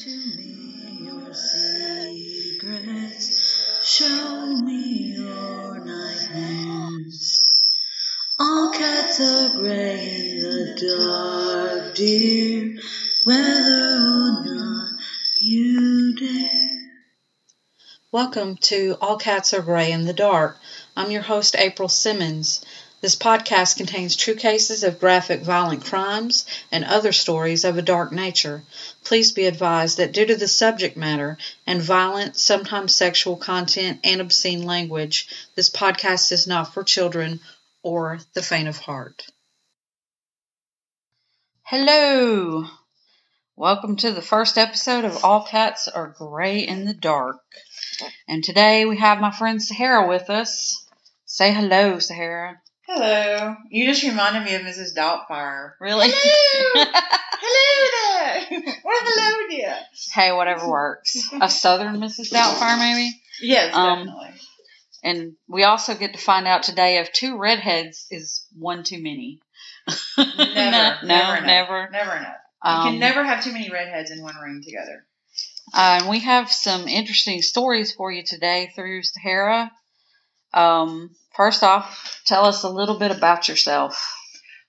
to 0.00 0.08
me 0.08 1.04
your 1.04 1.34
secrets. 1.34 2.88
Show 3.82 4.46
me 4.56 5.14
your 5.14 5.84
nightmares. 5.84 7.52
All 8.38 8.72
cats 8.72 9.20
are 9.20 9.58
gray 9.58 10.30
in 10.30 10.40
the 10.40 10.74
dark, 10.96 11.94
dear, 11.96 12.78
whether 13.24 13.40
or 13.40 14.42
not 14.42 14.88
you 15.38 16.16
dare. 16.16 16.80
Welcome 18.10 18.56
to 18.56 18.96
All 19.02 19.18
Cats 19.18 19.52
Are 19.52 19.60
Gray 19.60 19.92
in 19.92 20.06
the 20.06 20.14
Dark. 20.14 20.56
I'm 20.96 21.10
your 21.10 21.20
host, 21.20 21.54
April 21.58 21.90
Simmons. 21.90 22.64
This 23.02 23.16
podcast 23.16 23.78
contains 23.78 24.14
true 24.14 24.34
cases 24.34 24.84
of 24.84 25.00
graphic 25.00 25.40
violent 25.40 25.86
crimes 25.86 26.44
and 26.70 26.84
other 26.84 27.12
stories 27.12 27.64
of 27.64 27.78
a 27.78 27.82
dark 27.82 28.12
nature. 28.12 28.62
Please 29.04 29.32
be 29.32 29.46
advised 29.46 29.96
that 29.96 30.12
due 30.12 30.26
to 30.26 30.36
the 30.36 30.46
subject 30.46 30.98
matter 30.98 31.38
and 31.66 31.80
violent, 31.80 32.36
sometimes 32.36 32.94
sexual 32.94 33.36
content 33.36 34.00
and 34.04 34.20
obscene 34.20 34.64
language, 34.64 35.28
this 35.54 35.70
podcast 35.70 36.30
is 36.30 36.46
not 36.46 36.74
for 36.74 36.84
children 36.84 37.40
or 37.82 38.20
the 38.34 38.42
faint 38.42 38.68
of 38.68 38.76
heart. 38.76 39.24
Hello! 41.62 42.66
Welcome 43.56 43.96
to 43.96 44.12
the 44.12 44.20
first 44.20 44.58
episode 44.58 45.06
of 45.06 45.24
All 45.24 45.46
Cats 45.46 45.88
Are 45.88 46.14
Gray 46.18 46.58
in 46.58 46.84
the 46.84 46.92
Dark. 46.92 47.40
And 48.28 48.44
today 48.44 48.84
we 48.84 48.98
have 48.98 49.20
my 49.20 49.30
friend 49.30 49.62
Sahara 49.62 50.06
with 50.06 50.28
us. 50.28 50.86
Say 51.24 51.54
hello, 51.54 51.98
Sahara. 51.98 52.60
Hello. 52.92 53.54
You 53.70 53.86
just 53.86 54.02
reminded 54.02 54.42
me 54.42 54.54
of 54.56 54.62
Mrs. 54.62 54.96
Doubtfire. 54.96 55.74
Really? 55.80 56.08
Hello. 56.12 56.92
hello 57.40 58.50
there. 58.58 58.72
Well, 58.84 58.98
hello 59.02 59.48
dear. 59.48 59.76
hey, 60.12 60.32
whatever 60.32 60.68
works. 60.68 61.16
A 61.40 61.48
Southern 61.48 61.98
Mrs. 61.98 62.32
Doubtfire, 62.32 62.78
maybe? 62.78 63.12
Yes, 63.40 63.72
Um, 63.74 64.06
definitely. 64.06 64.40
And 65.04 65.32
we 65.48 65.62
also 65.62 65.94
get 65.94 66.14
to 66.14 66.18
find 66.18 66.48
out 66.48 66.64
today 66.64 66.98
if 66.98 67.12
two 67.12 67.38
redheads 67.38 68.06
is 68.10 68.44
one 68.58 68.82
too 68.82 69.00
many. 69.00 69.40
Never. 70.18 70.26
no, 70.36 70.50
never, 70.50 71.06
no, 71.06 71.14
enough. 71.14 71.44
never. 71.46 71.88
Never 71.92 72.16
enough. 72.16 72.36
You 72.64 72.70
Um, 72.70 72.90
can 72.90 72.98
never 72.98 73.22
have 73.24 73.44
too 73.44 73.52
many 73.52 73.70
redheads 73.70 74.10
in 74.10 74.20
one 74.20 74.34
room 74.34 74.62
together. 74.64 75.06
Uh, 75.72 76.00
and 76.00 76.08
we 76.10 76.18
have 76.18 76.50
some 76.50 76.88
interesting 76.88 77.40
stories 77.40 77.92
for 77.94 78.10
you 78.10 78.24
today 78.24 78.72
through 78.74 79.04
Sahara. 79.04 79.70
Um, 80.52 81.10
first 81.34 81.62
off, 81.62 82.22
tell 82.26 82.44
us 82.44 82.62
a 82.62 82.68
little 82.68 82.98
bit 82.98 83.10
about 83.10 83.48
yourself. 83.48 84.02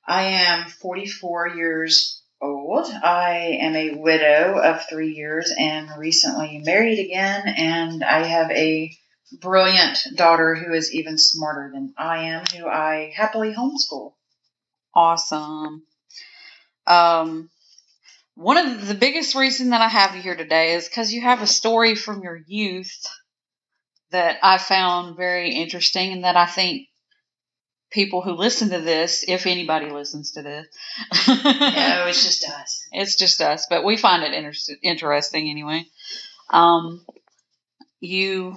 I 0.08 0.24
am 0.24 0.70
44 0.70 1.50
years 1.50 2.22
old. 2.42 2.88
I 2.88 3.58
am 3.62 3.76
a 3.76 3.96
widow 3.96 4.60
of 4.60 4.88
three 4.90 5.14
years 5.14 5.54
and 5.58 5.90
recently 5.98 6.62
married 6.64 7.00
again. 7.00 7.48
And 7.48 8.04
I 8.04 8.26
have 8.26 8.52
a 8.52 8.92
brilliant 9.40 10.00
daughter 10.16 10.56
who 10.56 10.74
is 10.74 10.94
even 10.94 11.18
smarter 11.18 11.72
than 11.74 11.94
I 11.98 12.24
am, 12.30 12.44
who 12.56 12.68
I 12.68 13.14
happily 13.16 13.54
homeschool. 13.54 14.14
Awesome. 14.94 15.84
Um, 16.88 17.50
one 18.36 18.58
of 18.58 18.88
the 18.88 18.96
biggest 18.96 19.36
reason 19.36 19.70
that 19.70 19.82
I 19.82 19.88
have 19.88 20.16
you 20.16 20.22
here 20.22 20.36
today 20.36 20.74
is 20.74 20.90
because 20.90 21.14
you 21.14 21.22
have 21.22 21.42
a 21.42 21.48
story 21.48 21.96
from 21.96 22.24
your 22.24 22.42
youth 22.48 23.06
that 24.12 24.38
I 24.44 24.58
found 24.58 25.16
very 25.18 25.52
interesting 25.56 26.12
and 26.12 26.24
that 26.24 26.36
I 26.36 26.46
think 26.46 26.88
people 27.92 28.22
who 28.22 28.32
listen 28.34 28.70
to 28.70 28.80
this, 28.80 29.24
if 29.28 29.46
anybody 29.48 29.90
listens 29.90 30.32
to 30.32 30.42
this, 30.42 30.68
No, 31.28 32.06
it's 32.08 32.24
just 32.26 32.48
us. 32.50 32.88
it's 32.92 33.16
just 33.16 33.42
us, 33.42 33.68
but 33.70 33.84
we 33.84 33.98
find 33.98 34.24
it 34.24 34.34
inter- 34.34 34.76
interesting 34.84 35.50
anyway. 35.50 35.86
Um, 36.50 37.06
you 38.00 38.56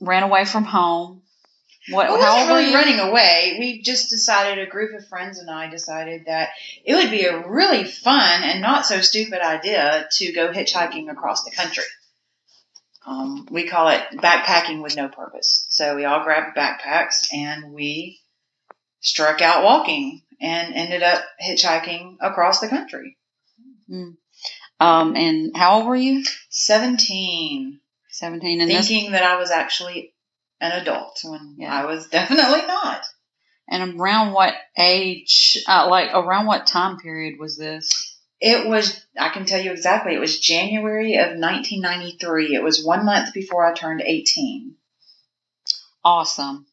ran 0.00 0.22
away 0.22 0.44
from 0.44 0.64
home. 0.64 1.22
What? 1.88 2.08
Well, 2.08 2.18
we 2.18 2.22
how 2.22 2.34
wasn't 2.36 2.50
were 2.50 2.56
really 2.58 2.70
you? 2.70 2.76
running 2.76 3.00
away. 3.00 3.56
We 3.58 3.82
just 3.82 4.10
decided, 4.10 4.58
a 4.64 4.70
group 4.70 4.92
of 4.98 5.06
friends 5.08 5.38
and 5.38 5.50
I 5.50 5.68
decided 5.70 6.26
that 6.26 6.50
it 6.84 6.94
would 6.94 7.10
be 7.10 7.24
a 7.24 7.48
really 7.48 7.84
fun 7.84 8.42
and 8.42 8.60
not 8.60 8.86
so 8.86 9.00
stupid 9.00 9.40
idea 9.40 10.06
to 10.12 10.32
go 10.32 10.52
hitchhiking 10.52 11.10
across 11.10 11.44
the 11.44 11.50
country. 11.50 11.84
Um, 13.06 13.46
we 13.50 13.66
call 13.66 13.88
it 13.88 14.02
backpacking 14.14 14.82
with 14.82 14.96
no 14.96 15.08
purpose. 15.08 15.66
So 15.70 15.96
we 15.96 16.04
all 16.04 16.22
grabbed 16.22 16.56
backpacks 16.56 17.32
and 17.32 17.72
we 17.72 18.20
struck 19.00 19.40
out 19.40 19.64
walking 19.64 20.22
and 20.40 20.74
ended 20.74 21.02
up 21.02 21.22
hitchhiking 21.42 22.16
across 22.20 22.60
the 22.60 22.68
country. 22.68 23.16
Um, 24.78 25.16
and 25.16 25.56
how 25.56 25.78
old 25.78 25.86
were 25.86 25.96
you? 25.96 26.24
17. 26.50 27.80
Seventeen. 28.08 28.60
And 28.60 28.70
this 28.70 28.88
Thinking 28.88 29.12
that 29.12 29.22
I 29.22 29.36
was 29.36 29.50
actually 29.50 30.12
an 30.60 30.72
adult 30.72 31.20
when 31.24 31.54
Yeah. 31.58 31.74
I 31.74 31.86
was 31.86 32.08
definitely 32.10 32.66
not. 32.66 33.02
And 33.68 33.98
around 34.00 34.32
what 34.32 34.54
age, 34.76 35.62
uh, 35.66 35.88
like 35.88 36.10
around 36.12 36.46
what 36.46 36.66
time 36.66 36.98
period 36.98 37.38
was 37.38 37.56
this? 37.56 38.09
It 38.40 38.66
was, 38.66 39.04
I 39.18 39.28
can 39.28 39.44
tell 39.44 39.60
you 39.60 39.72
exactly, 39.72 40.14
it 40.14 40.20
was 40.20 40.40
January 40.40 41.16
of 41.16 41.38
1993. 41.38 42.54
It 42.54 42.62
was 42.62 42.82
one 42.82 43.04
month 43.04 43.34
before 43.34 43.66
I 43.66 43.74
turned 43.74 44.00
18. 44.00 44.74
Awesome. 46.02 46.66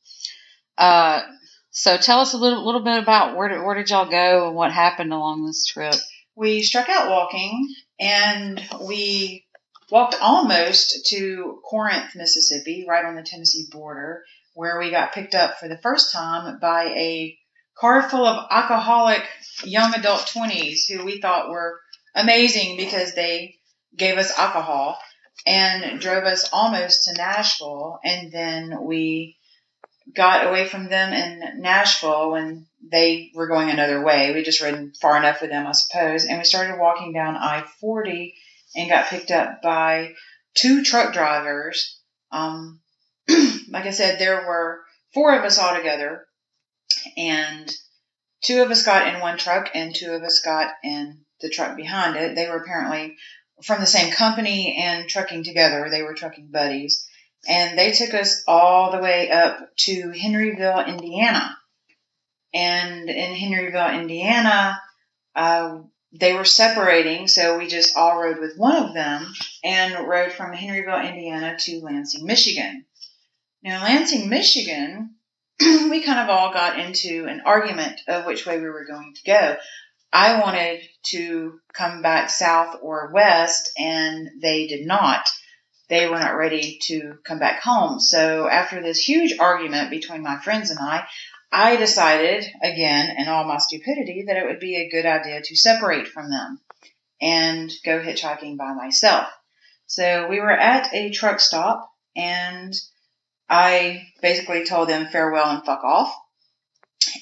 Uh, 0.78 1.24
so 1.72 1.98
tell 1.98 2.22
us 2.22 2.34
a 2.34 2.38
little, 2.38 2.66
little 2.66 2.84
bit 2.84 3.02
about 3.02 3.36
where 3.36 3.50
did, 3.50 3.62
where 3.62 3.76
did 3.76 3.90
y'all 3.90 4.10
go 4.10 4.48
and 4.48 4.56
what 4.56 4.72
happened 4.72 5.12
along 5.12 5.46
this 5.46 5.66
trip? 5.66 5.96
We 6.36 6.62
struck 6.62 6.88
out 6.88 7.10
walking 7.10 7.68
and 8.00 8.64
we 8.88 9.46
walked 9.92 10.16
almost 10.22 11.08
to 11.08 11.60
Corinth, 11.70 12.16
Mississippi, 12.16 12.86
right 12.88 13.04
on 13.04 13.16
the 13.16 13.24
Tennessee 13.24 13.66
border, 13.72 14.24
where 14.54 14.80
we 14.80 14.92
got 14.92 15.14
picked 15.14 15.36
up 15.36 15.60
for 15.60 15.68
the 15.68 15.78
first 15.78 16.14
time 16.14 16.60
by 16.60 16.86
a 16.86 17.38
car 17.78 18.10
full 18.10 18.26
of 18.26 18.48
alcoholic 18.50 19.24
young 19.64 19.94
adult 19.94 20.22
20s 20.22 20.88
who 20.90 21.04
we 21.04 21.20
thought 21.20 21.50
were 21.50 21.80
amazing 22.16 22.78
because 22.78 23.14
they 23.14 23.56
gave 23.96 24.18
us 24.18 24.38
alcohol 24.38 25.00
and 25.46 26.00
drove 26.00 26.24
us 26.24 26.50
almost 26.52 27.06
to 27.06 27.14
Nashville. 27.14 28.00
And 28.04 28.32
then 28.32 28.84
we 28.84 29.38
got 30.14 30.48
away 30.48 30.68
from 30.68 30.90
them 30.90 31.14
in 31.14 31.62
Nashville 31.62 32.32
when 32.32 32.66
they 32.82 33.32
were 33.34 33.48
going 33.48 33.70
another 33.70 34.04
way. 34.04 34.34
We 34.34 34.44
just 34.44 34.62
ridden 34.62 34.94
far 35.02 35.18
enough 35.18 35.42
with 35.42 35.50
them, 35.50 35.68
I 35.68 35.72
suppose. 35.72 36.26
And 36.26 36.38
we 36.38 36.44
started 36.44 36.80
walking 36.80 37.14
down 37.14 37.36
I 37.36 37.64
40 37.80 38.36
and 38.76 38.90
got 38.90 39.08
picked 39.08 39.32
up 39.32 39.62
by 39.62 40.14
two 40.54 40.84
truck 40.84 41.14
drivers. 41.14 42.00
Um, 42.32 42.80
like 43.70 43.86
I 43.86 43.92
said, 43.92 44.20
there 44.20 44.46
were 44.48 44.82
four 45.14 45.38
of 45.38 45.44
us 45.44 45.58
all 45.58 45.76
together, 45.76 46.26
and 47.16 47.70
two 48.48 48.62
of 48.62 48.72
us 48.72 48.84
got 48.84 49.14
in 49.14 49.20
one 49.20 49.38
truck, 49.38 49.70
and 49.76 49.94
two 49.94 50.14
of 50.14 50.24
us 50.24 50.40
got 50.40 50.72
in 50.84 51.20
the 51.42 51.50
truck 51.50 51.76
behind 51.76 52.16
it. 52.16 52.34
They 52.34 52.48
were 52.48 52.58
apparently 52.58 53.18
from 53.64 53.82
the 53.82 53.86
same 53.86 54.12
company 54.12 54.78
and 54.82 55.10
trucking 55.10 55.44
together. 55.44 55.90
They 55.90 56.02
were 56.02 56.14
trucking 56.14 56.48
buddies. 56.50 57.06
And 57.48 57.78
they 57.78 57.92
took 57.92 58.14
us 58.14 58.44
all 58.48 58.92
the 58.92 59.00
way 59.00 59.30
up 59.30 59.76
to 59.78 60.12
Henryville, 60.12 60.88
Indiana. 60.88 61.58
And 62.54 63.10
in 63.10 63.36
Henryville, 63.36 64.00
Indiana, 64.00 64.82
uh, 65.36 65.80
they 66.14 66.34
were 66.34 66.46
separating, 66.46 67.28
so 67.28 67.58
we 67.58 67.68
just 67.68 67.98
all 67.98 68.18
rode 68.18 68.40
with 68.40 68.58
one 68.58 68.78
of 68.78 68.94
them 68.94 69.34
and 69.64 70.08
rode 70.08 70.32
from 70.32 70.56
Henryville, 70.56 71.08
Indiana 71.08 71.58
to 71.60 71.82
Lansing, 71.82 72.26
Michigan. 72.26 72.86
Now, 73.62 73.84
Lansing, 73.84 74.30
Michigan, 74.30 75.17
we 75.90 76.04
kind 76.04 76.20
of 76.20 76.30
all 76.30 76.54
got 76.54 76.80
into 76.80 77.26
an 77.28 77.42
argument 77.46 78.02
of 78.08 78.26
which 78.26 78.46
way 78.46 78.60
we 78.60 78.70
were 78.70 78.86
going 78.86 79.14
to 79.16 79.24
go. 79.24 79.58
I 80.14 80.40
wanted 80.40 80.82
to 81.08 81.60
come 81.74 82.02
back 82.02 82.30
south 82.30 82.78
or 82.82 83.12
west, 83.14 83.72
and 83.78 84.30
they 84.42 84.68
did 84.68 84.86
not. 84.86 85.28
They 85.90 86.08
were 86.08 86.20
not 86.20 86.38
ready 86.38 86.80
to 86.84 87.18
come 87.24 87.40
back 87.40 87.62
home. 87.62 88.00
So, 88.00 88.48
after 88.48 88.82
this 88.82 89.00
huge 89.00 89.38
argument 89.40 89.90
between 89.90 90.22
my 90.22 90.38
friends 90.40 90.70
and 90.70 90.80
I, 90.80 91.08
I 91.52 91.76
decided, 91.78 92.46
again, 92.62 93.16
in 93.18 93.28
all 93.28 93.46
my 93.46 93.58
stupidity, 93.58 94.26
that 94.28 94.38
it 94.38 94.46
would 94.46 94.60
be 94.60 94.76
a 94.76 94.90
good 94.90 95.06
idea 95.06 95.42
to 95.42 95.56
separate 95.56 96.08
from 96.08 96.30
them 96.30 96.60
and 97.22 97.72
go 97.86 98.00
hitchhiking 98.00 98.58
by 98.58 98.74
myself. 98.74 99.28
So 99.88 100.28
we 100.28 100.40
were 100.40 100.52
at 100.52 100.94
a 100.94 101.10
truck 101.10 101.40
stop 101.40 101.90
and 102.16 102.74
I 103.50 104.08
basically 104.22 104.66
told 104.66 104.90
them 104.90 105.08
farewell 105.08 105.50
and 105.50 105.66
fuck 105.66 105.84
off 105.84 106.16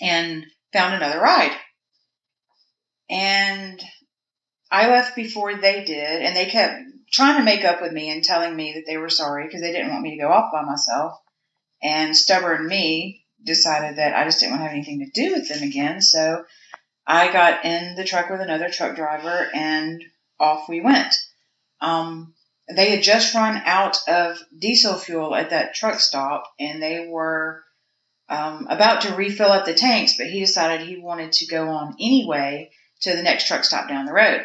and 0.01 0.45
found 0.73 0.93
another 0.93 1.19
ride. 1.19 1.55
And 3.09 3.81
I 4.71 4.89
left 4.89 5.15
before 5.15 5.55
they 5.55 5.83
did 5.83 6.21
and 6.23 6.35
they 6.35 6.47
kept 6.47 6.81
trying 7.11 7.37
to 7.37 7.43
make 7.43 7.63
up 7.63 7.81
with 7.81 7.91
me 7.91 8.09
and 8.09 8.23
telling 8.23 8.55
me 8.55 8.73
that 8.73 8.85
they 8.87 8.97
were 8.97 9.09
sorry 9.09 9.45
because 9.45 9.61
they 9.61 9.71
didn't 9.71 9.91
want 9.91 10.01
me 10.01 10.11
to 10.11 10.21
go 10.21 10.29
off 10.29 10.51
by 10.51 10.63
myself. 10.63 11.19
And 11.81 12.17
stubborn 12.17 12.67
me 12.67 13.25
decided 13.43 13.97
that 13.97 14.15
I 14.15 14.23
just 14.23 14.39
didn't 14.39 14.53
want 14.53 14.61
to 14.61 14.67
have 14.67 14.75
anything 14.75 14.99
to 14.99 15.11
do 15.11 15.33
with 15.33 15.47
them 15.47 15.61
again. 15.61 16.01
So 16.01 16.45
I 17.05 17.31
got 17.31 17.63
in 17.63 17.95
the 17.95 18.03
truck 18.03 18.29
with 18.29 18.41
another 18.41 18.69
truck 18.69 18.95
driver 18.95 19.47
and 19.53 20.03
off 20.39 20.67
we 20.67 20.81
went. 20.81 21.13
Um, 21.79 22.33
they 22.73 22.89
had 22.89 23.03
just 23.03 23.35
run 23.35 23.61
out 23.65 23.97
of 24.07 24.37
diesel 24.57 24.95
fuel 24.95 25.35
at 25.35 25.51
that 25.51 25.75
truck 25.75 25.99
stop 25.99 26.51
and 26.59 26.81
they 26.81 27.07
were 27.07 27.63
um, 28.27 28.67
about 28.69 29.01
to 29.01 29.15
refill 29.15 29.51
up 29.51 29.65
the 29.65 29.73
tanks, 29.73 30.17
but 30.17 30.27
he 30.27 30.39
decided 30.39 30.85
he 30.85 30.97
wanted 30.97 31.31
to 31.33 31.45
go 31.45 31.69
on 31.69 31.95
anyway 31.99 32.71
to 33.01 33.15
the 33.15 33.21
next 33.21 33.47
truck 33.47 33.63
stop 33.63 33.87
down 33.87 34.05
the 34.05 34.13
road. 34.13 34.41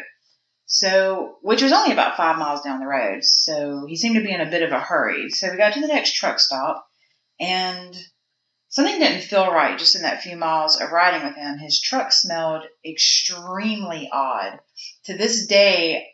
So, 0.67 1.37
which 1.41 1.61
was 1.61 1.73
only 1.73 1.91
about 1.91 2.15
five 2.15 2.37
miles 2.37 2.61
down 2.61 2.79
the 2.79 2.87
road. 2.87 3.23
So 3.23 3.85
he 3.87 3.95
seemed 3.95 4.15
to 4.15 4.23
be 4.23 4.31
in 4.31 4.39
a 4.39 4.49
bit 4.49 4.63
of 4.63 4.71
a 4.71 4.79
hurry. 4.79 5.29
So 5.29 5.49
we 5.49 5.57
got 5.57 5.73
to 5.73 5.81
the 5.81 5.87
next 5.87 6.13
truck 6.13 6.39
stop 6.39 6.87
and 7.39 7.93
something 8.69 8.99
didn't 8.99 9.23
feel 9.23 9.51
right 9.51 9.77
just 9.77 9.95
in 9.95 10.03
that 10.03 10.21
few 10.21 10.37
miles 10.37 10.79
of 10.79 10.91
riding 10.91 11.27
with 11.27 11.35
him. 11.35 11.57
His 11.57 11.81
truck 11.81 12.13
smelled 12.13 12.63
extremely 12.85 14.09
odd. 14.13 14.59
To 15.05 15.17
this 15.17 15.47
day, 15.47 16.07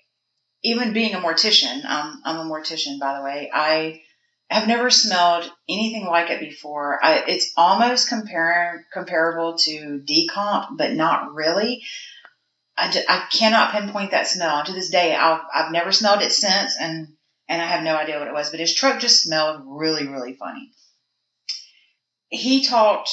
even 0.63 0.93
being 0.93 1.13
a 1.13 1.19
mortician, 1.19 1.85
um, 1.85 2.21
I'm 2.25 2.47
a 2.47 2.49
mortician, 2.49 2.99
by 2.99 3.17
the 3.17 3.23
way, 3.23 3.49
I 3.53 4.01
have 4.49 4.67
never 4.67 4.89
smelled 4.89 5.49
anything 5.67 6.05
like 6.05 6.29
it 6.29 6.39
before. 6.39 7.03
I, 7.03 7.23
it's 7.27 7.53
almost 7.57 8.09
compar- 8.09 8.83
comparable 8.93 9.57
to 9.59 10.01
decomp, 10.05 10.77
but 10.77 10.93
not 10.93 11.33
really. 11.33 11.83
I, 12.77 13.27
cannot 13.31 13.71
pinpoint 13.71 14.11
that 14.11 14.27
smell. 14.27 14.63
To 14.63 14.71
this 14.71 14.89
day, 14.89 15.15
I've, 15.15 15.41
I've 15.53 15.71
never 15.71 15.91
smelled 15.91 16.21
it 16.21 16.31
since, 16.31 16.75
and, 16.79 17.07
and 17.49 17.61
I 17.61 17.65
have 17.65 17.83
no 17.83 17.95
idea 17.95 18.19
what 18.19 18.27
it 18.27 18.33
was, 18.33 18.51
but 18.51 18.59
his 18.59 18.73
truck 18.73 18.99
just 18.99 19.23
smelled 19.23 19.63
really, 19.65 20.07
really 20.07 20.33
funny. 20.33 20.71
He 22.29 22.65
talked 22.65 23.09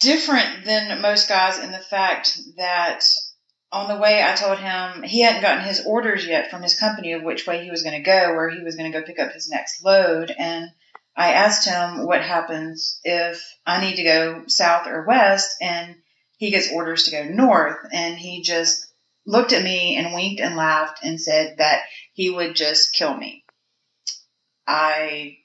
different 0.00 0.64
than 0.64 1.02
most 1.02 1.28
guys 1.28 1.58
in 1.58 1.72
the 1.72 1.78
fact 1.78 2.38
that 2.56 3.04
on 3.70 3.88
the 3.88 4.00
way, 4.00 4.22
I 4.22 4.34
told 4.34 4.58
him 4.58 5.02
he 5.02 5.20
hadn't 5.20 5.42
gotten 5.42 5.64
his 5.64 5.84
orders 5.84 6.26
yet 6.26 6.50
from 6.50 6.62
his 6.62 6.78
company 6.78 7.12
of 7.12 7.22
which 7.22 7.46
way 7.46 7.62
he 7.62 7.70
was 7.70 7.82
going 7.82 7.96
to 7.96 8.02
go, 8.02 8.34
where 8.34 8.48
he 8.48 8.62
was 8.62 8.76
going 8.76 8.90
to 8.90 8.98
go 8.98 9.04
pick 9.04 9.18
up 9.18 9.32
his 9.32 9.50
next 9.50 9.84
load. 9.84 10.34
And 10.36 10.70
I 11.16 11.32
asked 11.32 11.68
him 11.68 12.06
what 12.06 12.22
happens 12.22 13.00
if 13.04 13.44
I 13.66 13.80
need 13.80 13.96
to 13.96 14.04
go 14.04 14.44
south 14.46 14.86
or 14.86 15.04
west, 15.04 15.56
and 15.60 15.96
he 16.38 16.50
gets 16.50 16.72
orders 16.72 17.04
to 17.04 17.10
go 17.10 17.24
north. 17.24 17.78
And 17.92 18.16
he 18.16 18.42
just 18.42 18.86
looked 19.26 19.52
at 19.52 19.64
me 19.64 19.96
and 19.96 20.14
winked 20.14 20.40
and 20.40 20.56
laughed 20.56 21.04
and 21.04 21.20
said 21.20 21.58
that 21.58 21.82
he 22.14 22.30
would 22.30 22.56
just 22.56 22.94
kill 22.94 23.14
me. 23.14 23.44
I 24.66 25.37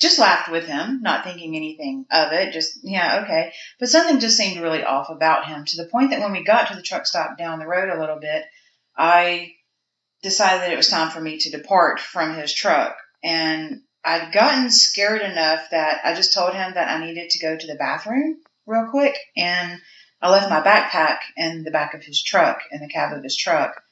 just 0.00 0.18
laughed 0.18 0.50
with 0.50 0.66
him, 0.66 1.00
not 1.02 1.24
thinking 1.24 1.56
anything 1.56 2.06
of 2.10 2.32
it. 2.32 2.52
Just, 2.52 2.80
yeah, 2.82 3.22
okay. 3.22 3.52
But 3.80 3.88
something 3.88 4.20
just 4.20 4.36
seemed 4.36 4.60
really 4.60 4.82
off 4.82 5.08
about 5.08 5.46
him 5.46 5.64
to 5.64 5.76
the 5.76 5.88
point 5.88 6.10
that 6.10 6.20
when 6.20 6.32
we 6.32 6.44
got 6.44 6.68
to 6.68 6.76
the 6.76 6.82
truck 6.82 7.06
stop 7.06 7.38
down 7.38 7.58
the 7.58 7.66
road 7.66 7.88
a 7.88 7.98
little 7.98 8.18
bit, 8.18 8.44
I 8.96 9.54
decided 10.22 10.62
that 10.62 10.72
it 10.72 10.76
was 10.76 10.88
time 10.88 11.10
for 11.10 11.20
me 11.20 11.38
to 11.38 11.50
depart 11.50 12.00
from 12.00 12.34
his 12.34 12.52
truck. 12.52 12.96
And 13.24 13.82
I'd 14.04 14.32
gotten 14.32 14.70
scared 14.70 15.22
enough 15.22 15.70
that 15.70 16.00
I 16.04 16.14
just 16.14 16.34
told 16.34 16.54
him 16.54 16.74
that 16.74 16.88
I 16.88 17.04
needed 17.04 17.30
to 17.30 17.38
go 17.38 17.56
to 17.56 17.66
the 17.66 17.74
bathroom 17.74 18.36
real 18.66 18.88
quick. 18.90 19.16
And 19.36 19.80
I 20.20 20.30
left 20.30 20.50
my 20.50 20.60
backpack 20.60 21.18
in 21.36 21.64
the 21.64 21.70
back 21.70 21.94
of 21.94 22.02
his 22.02 22.22
truck, 22.22 22.60
in 22.70 22.80
the 22.80 22.88
cab 22.88 23.16
of 23.16 23.22
his 23.22 23.36
truck, 23.36 23.82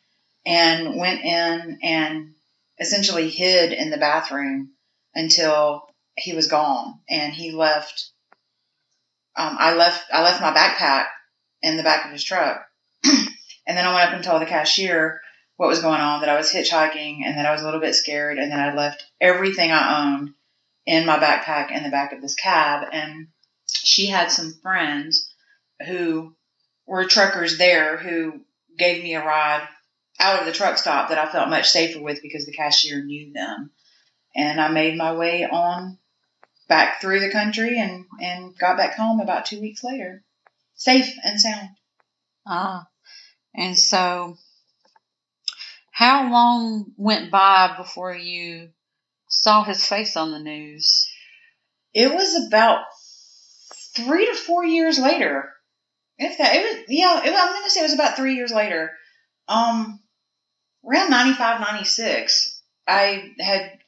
and 0.45 0.97
went 0.97 1.25
in 1.25 1.79
and 1.83 2.35
essentially 2.79 3.31
hid 3.31 3.73
in 3.73 3.91
the 3.91 3.99
bathroom 3.99 4.71
until 5.15 5.87
he 6.17 6.35
was 6.35 6.49
gone 6.49 7.01
and 7.09 7.33
he 7.33 7.51
left 7.51 8.11
um, 9.37 9.57
I 9.59 9.75
left 9.75 10.05
I 10.13 10.23
left 10.23 10.41
my 10.41 10.53
backpack 10.53 11.07
in 11.63 11.77
the 11.77 11.83
back 11.83 12.05
of 12.05 12.13
his 12.13 12.23
truck. 12.23 12.65
and 13.05 13.77
then 13.77 13.85
I 13.85 13.95
went 13.95 14.09
up 14.09 14.15
and 14.15 14.25
told 14.25 14.43
the 14.43 14.47
cashier 14.47 15.21
what 15.57 15.69
was 15.69 15.83
going 15.83 16.01
on, 16.01 16.21
that 16.21 16.29
I 16.29 16.37
was 16.37 16.51
hitchhiking 16.51 17.21
and 17.25 17.39
that 17.39 17.47
I 17.47 17.53
was 17.53 17.63
a 17.63 17.65
little 17.65 17.81
bit 17.81 17.95
scared 17.95 18.39
and 18.39 18.51
that 18.51 18.59
I 18.59 18.75
left 18.75 19.05
everything 19.21 19.71
I 19.71 20.15
owned 20.15 20.35
in 20.87 21.07
my 21.07 21.19
backpack 21.19 21.71
in 21.71 21.83
the 21.83 21.91
back 21.91 22.13
of 22.13 22.21
this 22.21 22.35
cab 22.35 22.89
and 22.93 23.29
she 23.67 24.07
had 24.07 24.31
some 24.31 24.55
friends 24.63 25.33
who 25.87 26.35
were 26.87 27.05
truckers 27.05 27.57
there 27.57 27.97
who 27.97 28.41
gave 28.77 29.03
me 29.03 29.15
a 29.15 29.25
ride 29.25 29.67
out 30.21 30.41
of 30.41 30.47
the 30.47 30.53
truck 30.53 30.79
stop 30.79 31.09
that 31.09 31.19
I 31.19 31.31
felt 31.31 31.49
much 31.49 31.69
safer 31.69 32.01
with 32.01 32.23
because 32.23 32.47
the 32.47 32.53
cashier 32.53 33.05
knew 33.05 33.33
them. 33.33 33.71
And 34.37 34.61
I 34.61 34.69
made 34.69 34.97
my 34.97 35.15
way 35.15 35.45
on 35.45 35.99
back 36.69 37.01
through 37.01 37.21
the 37.21 37.31
country 37.31 37.79
and, 37.79 38.07
and 38.21 38.57
got 38.59 38.77
back 38.77 38.97
home 38.97 39.21
about 39.21 39.47
two 39.47 39.61
weeks 39.61 39.85
later, 39.85 40.23
safe 40.75 41.15
and 41.25 41.41
sound. 41.41 41.69
Ah, 42.47 42.87
and 43.55 43.79
so 43.79 44.37
how 45.91 46.31
long 46.31 46.93
went 46.97 47.31
by 47.31 47.75
before 47.77 48.15
you 48.15 48.71
saw 49.29 49.63
his 49.63 49.87
face 49.87 50.17
on 50.17 50.33
the 50.33 50.41
news? 50.41 51.09
It 51.93 52.13
was 52.13 52.47
about 52.47 52.85
three 53.95 54.27
to 54.27 54.35
four 54.35 54.65
years 54.65 54.99
later. 54.99 55.53
If 56.19 56.39
that, 56.39 56.57
it 56.57 56.63
was, 56.63 56.85
yeah, 56.89 57.19
it, 57.25 57.29
I'm 57.29 57.53
going 57.53 57.65
to 57.65 57.71
say 57.71 57.81
it 57.81 57.85
was 57.85 57.95
about 57.95 58.17
three 58.17 58.35
years 58.35 58.51
later. 58.51 58.91
Um, 59.49 60.01
around 60.85 61.11
95, 61.11 61.61
96, 61.61 62.63
I 62.89 63.33
had 63.39 63.79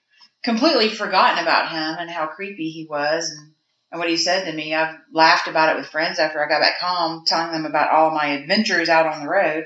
completely 0.47 0.89
forgotten 0.89 1.43
about 1.43 1.73
him 1.73 1.97
and 1.99 2.09
how 2.09 2.29
creepy 2.29 2.71
he 2.71 2.87
was 2.89 3.31
and, 3.31 3.51
and 3.91 3.99
what 3.99 4.09
he 4.09 4.17
said 4.17 4.45
to 4.45 4.53
me. 4.53 4.75
I've 4.75 4.95
laughed 5.13 5.49
about 5.49 5.75
it 5.75 5.79
with 5.79 5.89
friends 5.89 6.21
after 6.21 6.43
I 6.43 6.49
got 6.49 6.61
back 6.61 6.79
home, 6.81 7.25
telling 7.27 7.51
them 7.51 7.67
about 7.67 7.91
all 7.91 8.13
my 8.13 8.29
adventures 8.29 8.89
out 8.89 9.13
on 9.13 9.25
the 9.25 9.29
road. 9.29 9.65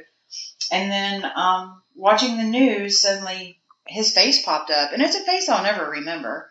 And 0.73 0.91
then 0.91 1.31
um, 1.37 1.83
watching 1.95 2.39
the 2.39 2.45
news, 2.45 3.03
suddenly 3.03 3.61
his 3.87 4.15
face 4.15 4.43
popped 4.43 4.71
up, 4.71 4.93
and 4.95 5.03
it's 5.03 5.17
a 5.17 5.23
face 5.23 5.51
I'll 5.51 5.63
never 5.63 5.91
remember 5.91 6.51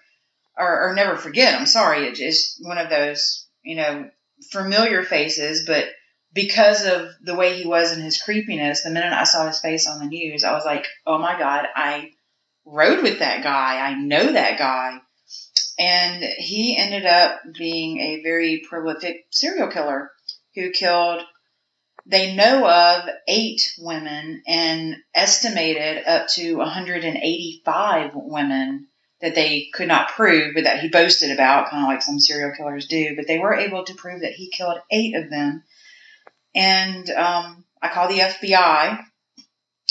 or, 0.56 0.90
or 0.90 0.94
never 0.94 1.18
forget. 1.18 1.56
I'm 1.56 1.66
sorry, 1.66 2.06
it's 2.06 2.20
just 2.20 2.58
one 2.62 2.78
of 2.78 2.92
those, 2.92 3.48
you 3.64 3.78
know, 3.78 4.12
familiar 4.52 5.02
faces, 5.02 5.66
but 5.66 5.86
because 6.34 6.86
of 6.86 7.10
the 7.24 7.34
way 7.34 7.56
he 7.60 7.68
was 7.68 7.92
and 7.92 8.04
his 8.04 8.22
creepiness, 8.22 8.84
the 8.84 8.92
minute 8.92 9.12
I 9.12 9.24
saw 9.24 9.48
his 9.48 9.60
face 9.60 9.88
on 9.88 9.98
the 9.98 10.06
news, 10.06 10.44
I 10.44 10.54
was 10.54 10.66
like, 10.66 10.86
oh 11.08 11.18
my 11.18 11.40
God, 11.40 11.66
I 11.76 12.12
rode 12.72 13.04
with 13.04 13.20
that 13.20 13.44
guy. 13.44 13.80
I 13.80 13.96
know 13.96 14.32
that 14.32 14.58
guy. 14.58 15.00
And 15.78 16.24
he 16.24 16.78
ended 16.78 17.06
up 17.06 17.40
being 17.58 18.00
a 18.00 18.22
very 18.22 18.64
prolific 18.70 19.26
serial 19.32 19.70
killer 19.70 20.12
who 20.56 20.72
killed, 20.72 21.22
they 22.06 22.36
know 22.36 22.68
of 22.68 23.10
eight 23.28 23.74
women 23.80 24.44
and 24.48 24.96
estimated 25.16 26.06
up 26.06 26.28
to 26.30 26.56
185 26.56 28.12
women 28.14 28.88
that 29.22 29.36
they 29.36 29.70
could 29.74 29.88
not 29.88 30.10
prove, 30.10 30.54
but 30.56 30.64
that 30.64 30.80
he 30.80 30.90
boasted 30.90 31.32
about, 31.32 31.70
kind 31.70 31.84
of 31.84 31.90
like 31.90 32.02
some 32.02 32.20
serial 32.20 32.56
killers 32.56 32.88
do. 32.88 33.16
But 33.16 33.28
they 33.28 33.40
were 33.40 33.54
able 33.54 33.84
to 33.86 33.94
prove 33.94 34.22
that 34.22 34.34
he 34.34 34.50
killed 34.50 34.80
eight 34.92 35.16
of 35.16 35.30
them. 35.30 35.64
And 36.56 37.10
um, 37.12 37.66
I 37.82 37.90
called 37.90 38.12
the 38.12 38.20
FBI 38.20 39.04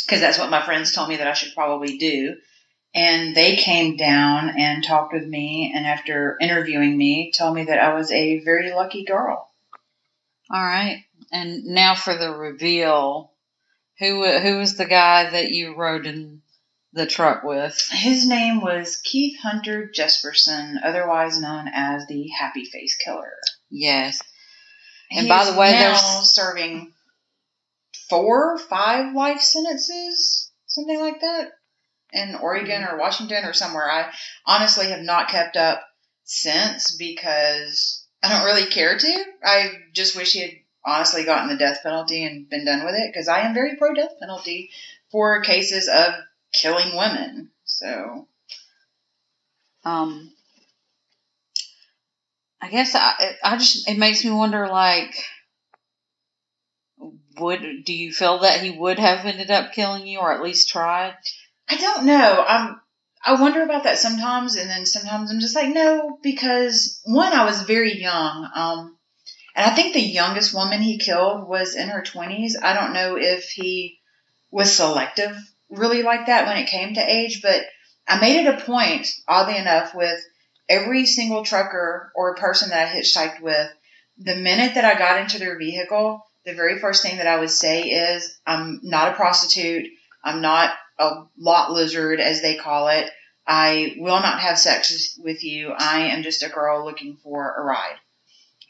because 0.04 0.20
that's 0.20 0.38
what 0.38 0.50
my 0.50 0.64
friends 0.64 0.92
told 0.92 1.08
me 1.08 1.16
that 1.16 1.26
I 1.26 1.35
should 1.35 1.54
probably 1.54 1.99
do. 1.99 2.37
And 2.95 3.35
they 3.37 3.57
came 3.57 3.97
down 3.97 4.54
and 4.59 4.83
talked 4.83 5.12
with 5.12 5.26
me, 5.26 5.73
and 5.75 5.87
after 5.87 6.37
interviewing 6.40 6.97
me, 6.97 7.33
told 7.37 7.54
me 7.54 7.64
that 7.64 7.78
I 7.78 7.95
was 7.95 8.11
a 8.11 8.40
very 8.40 8.73
lucky 8.73 9.04
girl. 9.04 9.49
All 10.50 10.64
right. 10.64 11.04
And 11.30 11.64
now 11.64 11.95
for 11.95 12.16
the 12.16 12.30
reveal. 12.30 13.33
Who 13.99 14.25
who 14.25 14.59
was 14.59 14.76
the 14.76 14.87
guy 14.87 15.28
that 15.30 15.50
you 15.50 15.75
rode 15.75 16.07
in 16.07 16.40
the 16.92 17.07
truck 17.07 17.42
with? 17.42 17.88
His 17.90 18.26
name 18.26 18.61
was 18.61 19.00
Keith 19.02 19.38
Hunter 19.40 19.90
Jesperson, 19.92 20.76
otherwise 20.83 21.40
known 21.40 21.68
as 21.73 22.07
the 22.07 22.28
Happy 22.28 22.64
Face 22.64 22.97
Killer. 22.97 23.33
Yes. 23.71 24.21
And 25.11 25.26
He's 25.26 25.28
by 25.28 25.45
the 25.50 25.59
way, 25.59 25.73
now 25.73 25.92
there's 25.92 26.33
serving 26.33 26.92
four, 28.09 28.59
five 28.59 29.14
life 29.14 29.40
sentences, 29.40 30.50
something 30.66 31.00
like 31.00 31.21
that, 31.21 31.50
in 32.12 32.36
Oregon 32.36 32.84
or 32.84 32.98
Washington 32.98 33.44
or 33.44 33.52
somewhere. 33.52 33.90
I 33.90 34.12
honestly 34.46 34.88
have 34.88 35.02
not 35.02 35.28
kept 35.28 35.56
up 35.56 35.82
since 36.24 36.96
because 36.96 38.04
I 38.22 38.30
don't 38.30 38.44
really 38.44 38.66
care 38.66 38.98
to. 38.98 39.24
I 39.44 39.70
just 39.92 40.16
wish 40.16 40.32
he 40.32 40.40
had 40.40 40.50
honestly 40.84 41.24
gotten 41.24 41.48
the 41.48 41.56
death 41.56 41.80
penalty 41.82 42.24
and 42.24 42.48
been 42.48 42.64
done 42.64 42.84
with 42.84 42.94
it 42.94 43.12
because 43.12 43.28
I 43.28 43.40
am 43.40 43.54
very 43.54 43.76
pro 43.76 43.94
death 43.94 44.14
penalty 44.20 44.70
for 45.10 45.42
cases 45.42 45.88
of 45.88 46.14
killing 46.52 46.96
women. 46.96 47.50
So 47.64 48.26
um 49.84 50.32
I 52.60 52.68
guess 52.70 52.94
I 52.94 53.36
I 53.44 53.56
just 53.56 53.88
it 53.88 53.98
makes 53.98 54.24
me 54.24 54.30
wonder 54.30 54.68
like 54.68 55.14
would 57.38 57.84
do 57.84 57.94
you 57.94 58.12
feel 58.12 58.40
that 58.40 58.60
he 58.60 58.70
would 58.70 58.98
have 58.98 59.24
ended 59.24 59.50
up 59.50 59.72
killing 59.72 60.06
you 60.06 60.18
or 60.18 60.32
at 60.32 60.42
least 60.42 60.68
tried? 60.68 61.14
I 61.68 61.76
don't 61.76 62.06
know. 62.06 62.44
I'm 62.46 62.80
I 63.25 63.40
wonder 63.40 63.62
about 63.62 63.84
that 63.84 63.98
sometimes, 63.98 64.54
and 64.54 64.70
then 64.70 64.87
sometimes 64.87 65.30
I'm 65.30 65.40
just 65.40 65.56
like, 65.56 65.75
no, 65.75 66.18
because 66.22 67.00
one, 67.04 67.32
I 67.32 67.44
was 67.44 67.62
very 67.62 68.00
young, 68.00 68.48
um, 68.54 68.96
and 69.56 69.70
I 69.70 69.75
think 69.75 69.92
the 69.92 70.00
youngest 70.00 70.54
woman 70.54 70.80
he 70.80 70.98
killed 70.98 71.48
was 71.48 71.75
in 71.75 71.88
her 71.88 72.02
20s. 72.02 72.52
I 72.62 72.75
don't 72.75 72.92
know 72.92 73.16
if 73.16 73.50
he 73.50 73.98
was 74.50 74.75
selective 74.75 75.37
really 75.70 76.02
like 76.02 76.26
that 76.26 76.46
when 76.46 76.56
it 76.56 76.68
came 76.68 76.94
to 76.94 77.12
age, 77.12 77.42
but 77.42 77.62
I 78.06 78.20
made 78.20 78.46
it 78.46 78.54
a 78.54 78.64
point, 78.64 79.08
oddly 79.26 79.56
enough, 79.56 79.94
with 79.94 80.18
every 80.68 81.06
single 81.06 81.44
trucker 81.44 82.12
or 82.14 82.37
person 82.37 82.70
that 82.70 82.88
I 82.88 82.90
hitchhiked 82.90 83.40
with, 83.40 83.70
the 84.18 84.37
minute 84.37 84.75
that 84.75 84.84
I 84.84 84.98
got 84.98 85.20
into 85.20 85.38
their 85.38 85.58
vehicle, 85.58 86.25
the 86.44 86.54
very 86.54 86.78
first 86.78 87.02
thing 87.02 87.18
that 87.18 87.26
I 87.26 87.38
would 87.38 87.50
say 87.50 87.90
is, 87.90 88.38
I'm 88.46 88.80
not 88.82 89.12
a 89.12 89.16
prostitute. 89.16 89.87
I'm 90.25 90.40
not 90.40 90.70
a 90.99 91.25
lot 91.38 91.73
lizard, 91.73 92.21
as 92.21 92.43
they 92.43 92.57
call 92.57 92.88
it. 92.88 93.11
I 93.47 93.97
will 93.99 94.21
not 94.21 94.40
have 94.40 94.59
sex 94.59 95.19
with 95.23 95.43
you. 95.43 95.71
I 95.71 96.09
am 96.09 96.23
just 96.23 96.43
a 96.43 96.50
girl 96.50 96.85
looking 96.85 97.17
for 97.17 97.55
a 97.55 97.62
ride. 97.62 97.97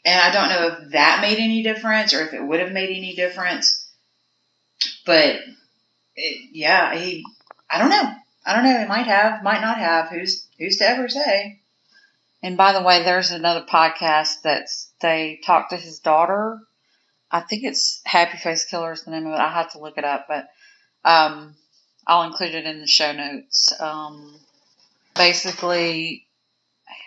And 0.05 0.19
I 0.21 0.31
don't 0.31 0.49
know 0.49 0.67
if 0.67 0.91
that 0.91 1.21
made 1.21 1.39
any 1.39 1.63
difference 1.63 2.13
or 2.13 2.21
if 2.21 2.33
it 2.33 2.41
would 2.41 2.61
have 2.61 2.71
made 2.71 2.95
any 2.95 3.13
difference. 3.13 3.85
But 5.05 5.35
it, 6.15 6.49
yeah, 6.53 6.95
he, 6.95 7.25
I 7.69 7.79
don't 7.79 7.89
know. 7.89 8.09
I 8.45 8.55
don't 8.55 8.63
know. 8.63 8.79
He 8.79 8.85
might 8.85 9.07
have, 9.07 9.43
might 9.43 9.59
not 9.59 9.77
have. 9.77 10.07
Who's, 10.07 10.47
who's 10.57 10.77
to 10.77 10.89
ever 10.89 11.09
say? 11.09 11.59
And 12.41 12.55
by 12.55 12.71
the 12.71 12.81
way, 12.81 13.03
there's 13.03 13.31
another 13.31 13.65
podcast 13.69 14.41
that's 14.43 14.91
they 15.01 15.41
talk 15.45 15.69
to 15.69 15.77
his 15.77 15.99
daughter. 15.99 16.59
I 17.29 17.41
think 17.41 17.63
it's 17.63 18.01
Happy 18.05 18.37
Face 18.37 18.65
Killer 18.65 18.93
is 18.93 19.03
the 19.03 19.11
name 19.11 19.27
of 19.27 19.33
it. 19.33 19.39
I 19.39 19.51
have 19.51 19.73
to 19.73 19.79
look 19.79 19.97
it 19.97 20.05
up, 20.05 20.27
but 20.27 20.47
um, 21.03 21.55
I'll 22.09 22.23
include 22.23 22.55
it 22.55 22.65
in 22.65 22.79
the 22.79 22.87
show 22.87 23.11
notes. 23.11 23.71
Um, 23.79 24.33
basically, 25.15 26.25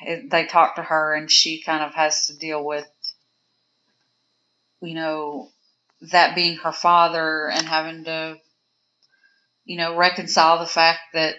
it, 0.01 0.31
they 0.31 0.47
talk 0.47 0.77
to 0.77 0.83
her, 0.83 1.17
and 1.17 1.29
she 1.29 1.61
kind 1.61 1.83
of 1.83 1.93
has 1.93 2.29
to 2.29 2.39
deal 2.39 2.65
with, 2.65 2.89
you 4.81 4.95
know, 4.95 5.49
that 6.13 6.37
being 6.37 6.57
her 6.59 6.71
father 6.71 7.51
and 7.51 7.67
having 7.67 8.05
to, 8.05 8.37
you 9.65 9.77
know, 9.77 9.97
reconcile 9.97 10.61
the 10.61 10.67
fact 10.67 11.01
that 11.15 11.35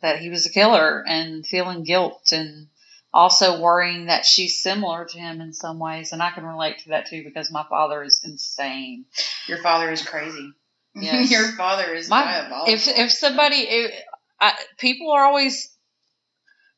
that 0.00 0.18
he 0.18 0.30
was 0.30 0.46
a 0.46 0.50
killer 0.50 1.04
and 1.06 1.46
feeling 1.46 1.84
guilt 1.84 2.32
and 2.32 2.68
also 3.12 3.60
worrying 3.60 4.06
that 4.06 4.24
she's 4.24 4.62
similar 4.62 5.04
to 5.04 5.18
him 5.18 5.42
in 5.42 5.52
some 5.52 5.78
ways. 5.78 6.12
And 6.12 6.22
I 6.22 6.30
can 6.30 6.44
relate 6.44 6.78
to 6.80 6.88
that 6.90 7.06
too 7.06 7.22
because 7.22 7.50
my 7.50 7.64
father 7.68 8.02
is 8.02 8.22
insane. 8.24 9.04
Your 9.46 9.58
father 9.58 9.90
is 9.90 10.02
crazy. 10.02 10.52
Yes. 10.96 11.30
Your 11.30 11.48
father 11.52 11.92
is 11.94 12.08
My, 12.08 12.22
diabolical. 12.22 12.72
if 12.74 12.86
if 12.88 13.10
somebody, 13.12 13.56
if, 13.56 13.92
I, 14.40 14.52
people 14.78 15.10
are 15.10 15.24
always 15.24 15.70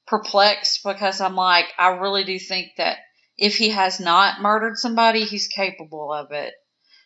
perplexed 0.06 0.80
because 0.84 1.20
I'm 1.20 1.34
like, 1.36 1.66
I 1.78 1.88
really 1.88 2.24
do 2.24 2.38
think 2.38 2.68
that 2.78 2.98
if 3.36 3.56
he 3.56 3.70
has 3.70 4.00
not 4.00 4.40
murdered 4.40 4.76
somebody, 4.78 5.24
he's 5.24 5.48
capable 5.48 6.12
of 6.12 6.32
it. 6.32 6.52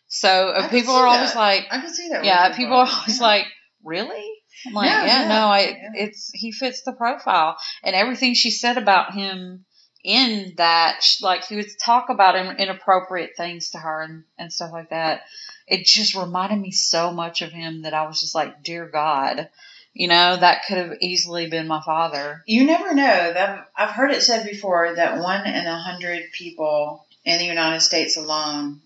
So 0.07 0.49
uh, 0.49 0.69
people 0.69 0.93
are 0.93 1.07
always 1.07 1.35
like, 1.35 1.65
I 1.71 1.79
can 1.81 1.93
see 1.93 2.09
that. 2.09 2.23
yeah, 2.25 2.55
people 2.55 2.73
are 2.75 2.87
always 2.87 3.19
Yeah. 3.19 3.25
like, 3.25 3.45
really? 3.83 4.29
I'm 4.67 4.73
like, 4.73 4.89
Yeah, 4.89 5.05
yeah, 5.05 5.21
yeah, 5.23 5.27
no, 5.29 5.45
I, 5.47 5.59
yeah. 5.61 5.75
it's, 6.05 6.29
he 6.33 6.51
fits 6.51 6.83
the 6.85 6.93
profile. 6.93 7.55
And 7.83 7.95
everything 7.95 8.33
she 8.33 8.51
said 8.51 8.77
about 8.77 9.13
him 9.13 9.65
in 10.03 10.53
that, 10.57 11.05
like, 11.21 11.45
he 11.45 11.55
would 11.55 11.67
talk 11.79 12.09
about 12.09 12.35
inappropriate 12.59 13.31
things 13.37 13.71
to 13.71 13.77
her 13.77 14.01
and, 14.01 14.23
and 14.37 14.51
stuff 14.51 14.71
like 14.71 14.89
that. 14.89 15.21
It 15.67 15.85
just 15.85 16.15
reminded 16.15 16.59
me 16.59 16.71
so 16.71 17.11
much 17.11 17.41
of 17.41 17.51
him 17.51 17.83
that 17.83 17.93
I 17.93 18.07
was 18.07 18.19
just 18.19 18.35
like, 18.35 18.63
dear 18.63 18.87
God, 18.87 19.49
you 19.93 20.07
know, 20.07 20.37
that 20.37 20.63
could 20.67 20.77
have 20.77 20.97
easily 21.01 21.49
been 21.49 21.67
my 21.67 21.81
father. 21.81 22.41
You 22.45 22.65
never 22.65 22.93
know. 22.93 23.33
That 23.33 23.69
I've 23.75 23.91
heard 23.91 24.11
it 24.11 24.21
said 24.23 24.45
before 24.45 24.95
that 24.95 25.19
one 25.19 25.45
in 25.45 25.65
a 25.65 25.77
hundred 25.77 26.31
people 26.33 27.05
in 27.25 27.37
the 27.37 27.45
United 27.45 27.81
States 27.81 28.17
alone 28.17 28.81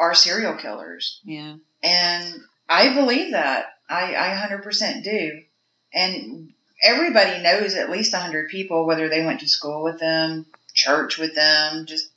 are 0.00 0.14
serial 0.14 0.54
killers, 0.54 1.20
Yeah. 1.24 1.56
and 1.82 2.34
I 2.68 2.94
believe 2.94 3.32
that. 3.32 3.66
I, 3.90 4.14
I 4.14 4.46
100% 4.46 5.02
do. 5.02 5.40
And 5.94 6.52
everybody 6.82 7.42
knows 7.42 7.74
at 7.74 7.90
least 7.90 8.12
100 8.12 8.50
people, 8.50 8.84
whether 8.86 9.08
they 9.08 9.24
went 9.24 9.40
to 9.40 9.48
school 9.48 9.82
with 9.82 9.98
them, 9.98 10.44
church 10.78 11.18
with 11.18 11.34
them, 11.34 11.86
just 11.86 12.10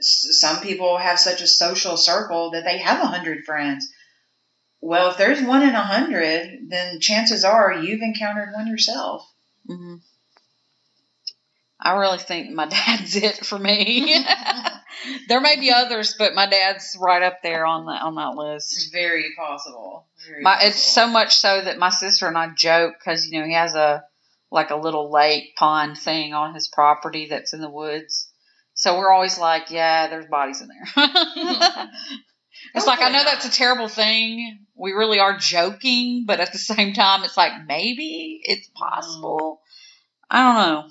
some 0.00 0.60
people 0.60 0.98
have 0.98 1.18
such 1.18 1.40
a 1.40 1.46
social 1.46 1.96
circle 1.96 2.50
that 2.50 2.64
they 2.64 2.78
have 2.78 2.98
a 2.98 3.04
100 3.04 3.44
friends. 3.44 3.88
Well, 4.80 5.10
if 5.10 5.16
there's 5.16 5.40
one 5.40 5.62
in 5.62 5.70
a 5.70 5.74
100, 5.74 6.68
then 6.68 7.00
chances 7.00 7.44
are 7.44 7.72
you've 7.72 8.02
encountered 8.02 8.52
one 8.52 8.66
yourself. 8.66 9.22
hmm 9.66 9.96
I 11.84 11.96
really 11.96 12.18
think 12.18 12.50
my 12.50 12.66
dad's 12.68 13.16
it 13.16 13.44
for 13.44 13.58
me. 13.58 14.24
there 15.28 15.40
may 15.40 15.58
be 15.58 15.72
others, 15.72 16.14
but 16.16 16.34
my 16.34 16.48
dad's 16.48 16.96
right 17.00 17.22
up 17.22 17.42
there 17.42 17.66
on 17.66 17.86
that 17.86 18.02
on 18.02 18.14
that 18.14 18.36
list. 18.36 18.72
It's 18.72 18.90
very 18.90 19.32
possible. 19.36 20.06
Very 20.28 20.42
My, 20.42 20.58
it's 20.62 20.78
so 20.78 21.08
much 21.08 21.36
so 21.36 21.60
that 21.60 21.78
my 21.78 21.90
sister 21.90 22.28
and 22.28 22.38
I 22.38 22.50
joke 22.56 22.94
because 22.98 23.26
you 23.26 23.40
know 23.40 23.46
he 23.46 23.54
has 23.54 23.74
a 23.74 24.04
like 24.52 24.70
a 24.70 24.76
little 24.76 25.10
lake 25.10 25.56
pond 25.56 25.96
thing 25.96 26.34
on 26.34 26.54
his 26.54 26.68
property 26.68 27.26
that's 27.30 27.54
in 27.54 27.60
the 27.60 27.70
woods. 27.70 28.30
So 28.74 28.98
we're 28.98 29.10
always 29.10 29.38
like, 29.38 29.70
yeah, 29.70 30.08
there's 30.08 30.26
bodies 30.26 30.60
in 30.60 30.68
there. 30.68 31.06
it's 32.74 32.86
like 32.86 33.00
I 33.00 33.10
know 33.10 33.24
that's 33.24 33.46
a 33.46 33.50
terrible 33.50 33.88
thing. 33.88 34.66
We 34.74 34.92
really 34.92 35.18
are 35.20 35.38
joking, 35.38 36.24
but 36.26 36.38
at 36.38 36.52
the 36.52 36.58
same 36.58 36.92
time, 36.92 37.24
it's 37.24 37.36
like 37.36 37.52
maybe 37.66 38.40
it's 38.44 38.68
possible. 38.68 39.62
I 40.30 40.46
don't 40.46 40.74
know. 40.74 40.84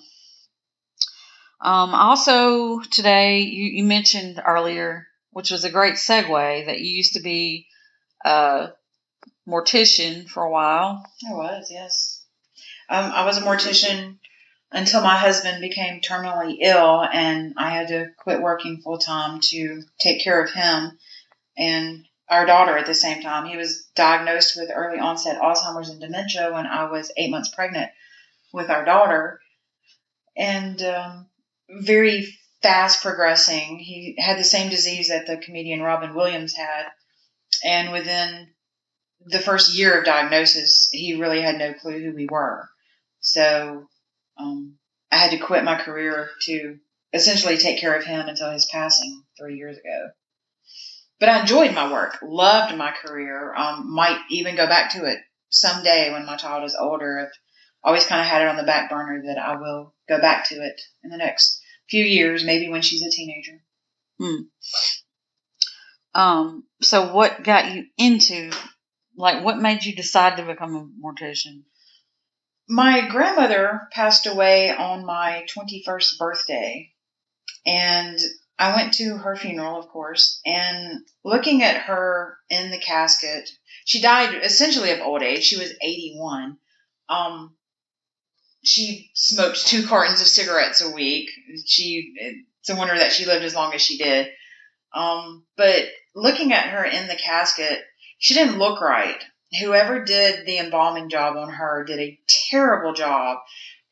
Um, 1.63 1.93
also 1.93 2.79
today 2.79 3.41
you, 3.41 3.65
you 3.65 3.83
mentioned 3.83 4.41
earlier, 4.43 5.05
which 5.29 5.51
was 5.51 5.63
a 5.63 5.71
great 5.71 5.95
segue, 5.95 6.65
that 6.65 6.79
you 6.79 6.89
used 6.89 7.13
to 7.13 7.21
be 7.21 7.67
a 8.25 8.69
mortician 9.47 10.27
for 10.27 10.43
a 10.43 10.51
while. 10.51 11.05
I 11.29 11.33
was, 11.33 11.67
yes. 11.69 12.20
Um, 12.91 13.09
I 13.09 13.23
was 13.23 13.37
a 13.37 13.41
mortician 13.41 14.17
until 14.69 15.01
my 15.01 15.15
husband 15.15 15.61
became 15.61 16.01
terminally 16.01 16.57
ill, 16.59 17.01
and 17.01 17.53
I 17.55 17.69
had 17.69 17.87
to 17.87 18.09
quit 18.17 18.41
working 18.41 18.81
full 18.81 18.97
time 18.97 19.39
to 19.43 19.83
take 19.97 20.21
care 20.21 20.43
of 20.43 20.51
him 20.51 20.99
and 21.57 22.05
our 22.27 22.45
daughter 22.45 22.77
at 22.77 22.85
the 22.85 22.93
same 22.93 23.21
time. 23.21 23.45
He 23.45 23.55
was 23.55 23.85
diagnosed 23.95 24.57
with 24.57 24.71
early 24.75 24.99
onset 24.99 25.41
Alzheimer's 25.41 25.89
and 25.89 26.01
dementia 26.01 26.51
when 26.51 26.67
I 26.67 26.91
was 26.91 27.13
eight 27.15 27.31
months 27.31 27.47
pregnant 27.47 27.91
with 28.51 28.69
our 28.69 28.83
daughter, 28.83 29.39
and 30.35 30.83
um, 30.83 31.27
very 31.69 32.27
fast 32.61 33.01
progressing. 33.01 33.79
He 33.79 34.15
had 34.19 34.37
the 34.37 34.43
same 34.43 34.69
disease 34.69 35.07
that 35.07 35.27
the 35.27 35.37
comedian 35.37 35.81
Robin 35.81 36.13
Williams 36.13 36.53
had, 36.53 36.87
and 37.63 37.93
within 37.93 38.49
the 39.25 39.39
first 39.39 39.73
year 39.73 39.97
of 39.97 40.03
diagnosis, 40.03 40.89
he 40.91 41.15
really 41.15 41.41
had 41.41 41.57
no 41.57 41.73
clue 41.73 42.03
who 42.03 42.13
we 42.13 42.27
were. 42.29 42.67
So 43.21 43.87
um, 44.37 44.77
I 45.11 45.17
had 45.17 45.31
to 45.31 45.37
quit 45.37 45.63
my 45.63 45.81
career 45.81 46.29
to 46.43 46.77
essentially 47.13 47.57
take 47.57 47.79
care 47.79 47.95
of 47.95 48.03
him 48.03 48.27
until 48.27 48.51
his 48.51 48.65
passing 48.65 49.23
three 49.39 49.57
years 49.57 49.77
ago. 49.77 50.09
But 51.19 51.29
I 51.29 51.41
enjoyed 51.41 51.75
my 51.75 51.91
work, 51.91 52.17
loved 52.23 52.75
my 52.75 52.91
career, 52.91 53.53
um, 53.53 53.93
might 53.93 54.19
even 54.29 54.55
go 54.55 54.65
back 54.65 54.93
to 54.93 55.05
it 55.05 55.19
someday 55.49 56.11
when 56.11 56.25
my 56.25 56.35
child 56.35 56.63
is 56.63 56.75
older. 56.75 57.19
I've 57.19 57.37
always 57.83 58.05
kind 58.05 58.21
of 58.21 58.27
had 58.27 58.41
it 58.41 58.47
on 58.47 58.57
the 58.57 58.63
back 58.63 58.89
burner 58.89 59.21
that 59.27 59.37
I 59.37 59.55
will 59.57 59.93
go 60.09 60.19
back 60.19 60.49
to 60.49 60.55
it 60.55 60.81
in 61.03 61.11
the 61.11 61.17
next 61.17 61.61
few 61.89 62.03
years, 62.03 62.43
maybe 62.43 62.69
when 62.69 62.81
she's 62.81 63.03
a 63.03 63.11
teenager. 63.11 63.61
Hmm. 64.19 64.41
Um, 66.13 66.63
so 66.81 67.13
what 67.13 67.43
got 67.43 67.71
you 67.71 67.85
into, 67.97 68.51
like, 69.15 69.43
what 69.43 69.59
made 69.59 69.83
you 69.83 69.95
decide 69.95 70.37
to 70.37 70.45
become 70.45 70.75
a 70.75 71.05
mortician? 71.05 71.63
My 72.67 73.07
grandmother 73.07 73.87
passed 73.91 74.27
away 74.27 74.73
on 74.73 75.05
my 75.05 75.45
21st 75.55 76.17
birthday, 76.17 76.91
and 77.65 78.19
I 78.57 78.75
went 78.75 78.93
to 78.95 79.17
her 79.17 79.35
funeral, 79.35 79.79
of 79.79 79.87
course, 79.89 80.39
and 80.45 81.03
looking 81.23 81.63
at 81.63 81.83
her 81.83 82.37
in 82.49 82.71
the 82.71 82.77
casket, 82.77 83.49
she 83.85 84.01
died 84.01 84.35
essentially 84.43 84.91
of 84.91 85.01
old 85.01 85.23
age. 85.23 85.43
She 85.43 85.57
was 85.57 85.73
81. 85.81 86.57
Um, 87.09 87.55
she 88.63 89.09
smoked 89.15 89.65
two 89.65 89.87
cartons 89.87 90.21
of 90.21 90.27
cigarettes 90.27 90.81
a 90.81 90.91
week. 90.91 91.29
She, 91.65 92.13
it's 92.15 92.69
a 92.69 92.75
wonder 92.75 92.95
that 92.95 93.11
she 93.11 93.25
lived 93.25 93.43
as 93.43 93.55
long 93.55 93.73
as 93.73 93.81
she 93.81 93.97
did. 93.97 94.29
Um, 94.93 95.45
but 95.57 95.89
looking 96.13 96.53
at 96.53 96.69
her 96.69 96.85
in 96.85 97.07
the 97.07 97.15
casket, 97.15 97.81
she 98.19 98.35
didn't 98.35 98.59
look 98.59 98.81
right. 98.81 99.23
Whoever 99.59 100.03
did 100.03 100.45
the 100.45 100.59
embalming 100.59 101.09
job 101.09 101.35
on 101.35 101.49
her 101.49 101.83
did 101.83 101.99
a 101.99 102.19
terrible 102.49 102.93
job. 102.93 103.39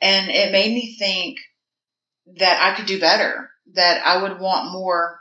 And 0.01 0.29
it 0.29 0.51
made 0.51 0.73
me 0.73 0.95
think 0.97 1.39
that 2.37 2.61
I 2.61 2.75
could 2.75 2.85
do 2.85 2.99
better, 2.99 3.49
that 3.73 4.05
I 4.05 4.21
would 4.23 4.39
want 4.39 4.71
more 4.71 5.19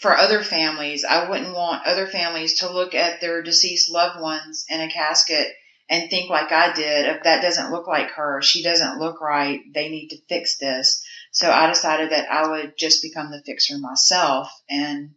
for 0.00 0.16
other 0.16 0.42
families. 0.42 1.04
I 1.04 1.28
wouldn't 1.28 1.54
want 1.54 1.86
other 1.86 2.06
families 2.06 2.60
to 2.60 2.72
look 2.72 2.94
at 2.94 3.20
their 3.20 3.42
deceased 3.42 3.90
loved 3.90 4.20
ones 4.20 4.64
in 4.68 4.80
a 4.80 4.88
casket 4.88 5.48
and 5.88 6.08
think 6.08 6.30
like 6.30 6.52
I 6.52 6.72
did, 6.72 7.06
if 7.06 7.24
that 7.24 7.42
doesn't 7.42 7.70
look 7.70 7.86
like 7.86 8.12
her, 8.12 8.40
she 8.40 8.62
doesn't 8.62 8.98
look 8.98 9.20
right, 9.20 9.60
they 9.74 9.88
need 9.88 10.08
to 10.08 10.22
fix 10.28 10.56
this. 10.56 11.04
So 11.32 11.50
I 11.50 11.66
decided 11.66 12.10
that 12.10 12.30
I 12.30 12.48
would 12.48 12.78
just 12.78 13.02
become 13.02 13.30
the 13.30 13.42
fixer 13.44 13.76
myself 13.78 14.50
and 14.70 15.10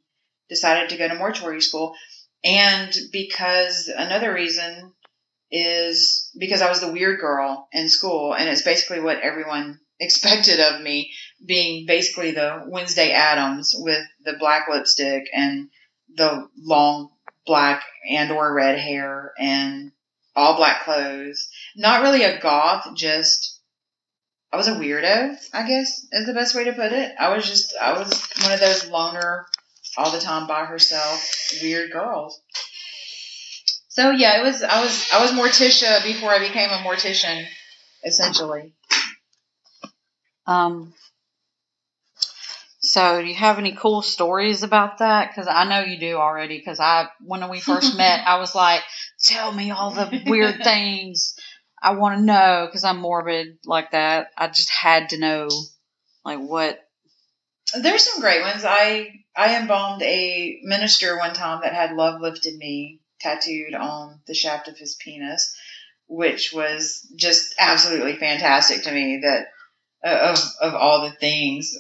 decided 0.50 0.90
to 0.90 0.98
go 0.98 1.08
to 1.08 1.16
mortuary 1.16 1.62
school. 1.62 1.96
And 2.46 2.96
because 3.12 3.88
another 3.88 4.32
reason, 4.34 4.94
is 5.52 6.32
because 6.38 6.62
I 6.62 6.70
was 6.70 6.82
the 6.82 6.92
weird 6.92 7.20
girl 7.20 7.68
in 7.72 7.90
school, 7.90 8.34
and 8.34 8.50
it's 8.50 8.64
basically 8.64 9.00
what 9.00 9.22
everyone 9.22 9.80
expected 10.00 10.60
of 10.60 10.82
me, 10.82 11.12
being 11.46 11.86
basically 11.86 12.32
the 12.32 12.64
Wednesday 12.68 13.12
Addams 13.12 13.74
with 13.78 14.06
the 14.24 14.34
black 14.40 14.68
lipstick 14.70 15.30
and 15.34 15.70
the 16.14 16.48
long 16.58 17.10
black 17.46 17.84
and 18.10 18.32
or 18.32 18.54
red 18.54 18.78
hair 18.78 19.34
and 19.40 19.92
all 20.36 20.58
black 20.58 20.84
clothes. 20.84 21.50
Not 21.78 22.02
really 22.02 22.24
a 22.24 22.42
goth, 22.42 22.88
just 22.96 23.60
I 24.52 24.58
was 24.58 24.68
a 24.68 24.76
weirdo, 24.76 25.38
I 25.54 25.68
guess 25.68 26.06
is 26.12 26.26
the 26.26 26.34
best 26.34 26.56
way 26.56 26.66
to 26.66 26.74
put 26.74 26.92
it. 26.92 27.16
I 27.18 27.34
was 27.34 27.48
just 27.48 27.74
I 27.80 27.94
was 27.98 28.28
one 28.42 28.52
of 28.52 28.60
those 28.60 28.90
loner 28.90 29.46
all 29.98 30.12
the 30.12 30.20
time 30.20 30.48
by 30.48 30.66
herself 30.66 31.28
weird 31.62 31.92
girls. 31.92 32.42
So 33.90 34.12
yeah, 34.12 34.42
it 34.42 34.44
was 34.44 34.62
I 34.62 34.82
was 34.82 35.10
I 35.14 35.22
was 35.22 35.32
Morticia 35.32 36.04
before 36.04 36.30
I 36.30 36.40
became 36.40 36.70
a 36.70 36.84
mortician, 36.84 37.46
essentially. 38.04 38.74
Um, 40.48 40.94
so, 42.86 43.20
do 43.22 43.28
you 43.28 43.36
have 43.36 43.58
any 43.58 43.72
cool 43.72 44.04
stories 44.04 44.62
about 44.62 45.00
that? 45.00 45.30
Because 45.30 45.48
I 45.48 45.68
know 45.68 45.82
you 45.82 46.00
do 46.00 46.18
already. 46.18 46.58
Because 46.58 46.80
I, 46.80 47.08
when 47.20 47.50
we 47.50 47.60
first 47.60 47.98
met, 47.98 48.28
I 48.28 48.38
was 48.38 48.54
like, 48.54 48.82
"Tell 49.24 49.52
me 49.52 49.72
all 49.72 49.92
the 49.92 50.24
weird 50.28 50.58
things 50.64 51.36
I 51.82 51.96
want 51.96 52.20
to 52.20 52.24
know." 52.24 52.68
Because 52.68 52.84
I'm 52.84 53.00
morbid 53.00 53.58
like 53.66 53.92
that. 53.92 54.28
I 54.38 54.48
just 54.48 54.70
had 54.70 55.10
to 55.10 55.18
know, 55.18 55.48
like, 56.24 56.40
what. 56.40 56.80
There's 57.74 58.04
some 58.04 58.22
great 58.22 58.42
ones. 58.42 58.64
I 58.64 59.25
I 59.36 59.58
embalmed 59.60 60.02
a 60.02 60.60
minister 60.64 61.18
one 61.18 61.34
time 61.34 61.62
that 61.62 61.74
had 61.74 61.96
"Love 61.96 62.22
Lifted 62.22 62.58
Me" 62.58 63.00
tattooed 63.20 63.74
on 63.74 64.22
the 64.28 64.34
shaft 64.34 64.68
of 64.68 64.78
his 64.78 64.96
penis, 64.96 65.56
which 66.08 66.54
was 66.54 67.08
just 67.16 67.56
absolutely 67.60 68.16
fantastic 68.16 68.84
to 68.84 68.92
me. 68.92 69.22
That 69.24 69.48
of 70.04 70.40
of 70.62 70.76
all 70.76 71.02
the 71.02 71.16
things 71.16 71.78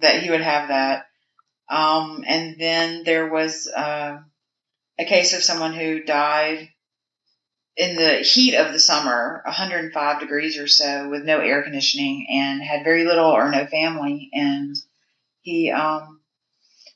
that 0.00 0.22
he 0.22 0.30
would 0.30 0.42
have 0.42 0.68
that. 0.68 1.06
Um, 1.68 2.24
and 2.26 2.58
then 2.58 3.04
there 3.04 3.28
was 3.28 3.66
uh, 3.68 4.18
a 4.98 5.04
case 5.04 5.32
of 5.32 5.42
someone 5.42 5.72
who 5.72 6.02
died 6.02 6.68
in 7.76 7.96
the 7.96 8.16
heat 8.16 8.54
of 8.54 8.72
the 8.72 8.78
summer, 8.78 9.40
105 9.46 10.20
degrees 10.20 10.58
or 10.58 10.66
so, 10.68 11.08
with 11.08 11.24
no 11.24 11.38
air 11.38 11.62
conditioning, 11.62 12.26
and 12.30 12.62
had 12.62 12.84
very 12.84 13.04
little 13.04 13.30
or 13.30 13.50
no 13.50 13.64
family, 13.66 14.28
and 14.34 14.76
he 15.40 15.70
um, 15.70 16.20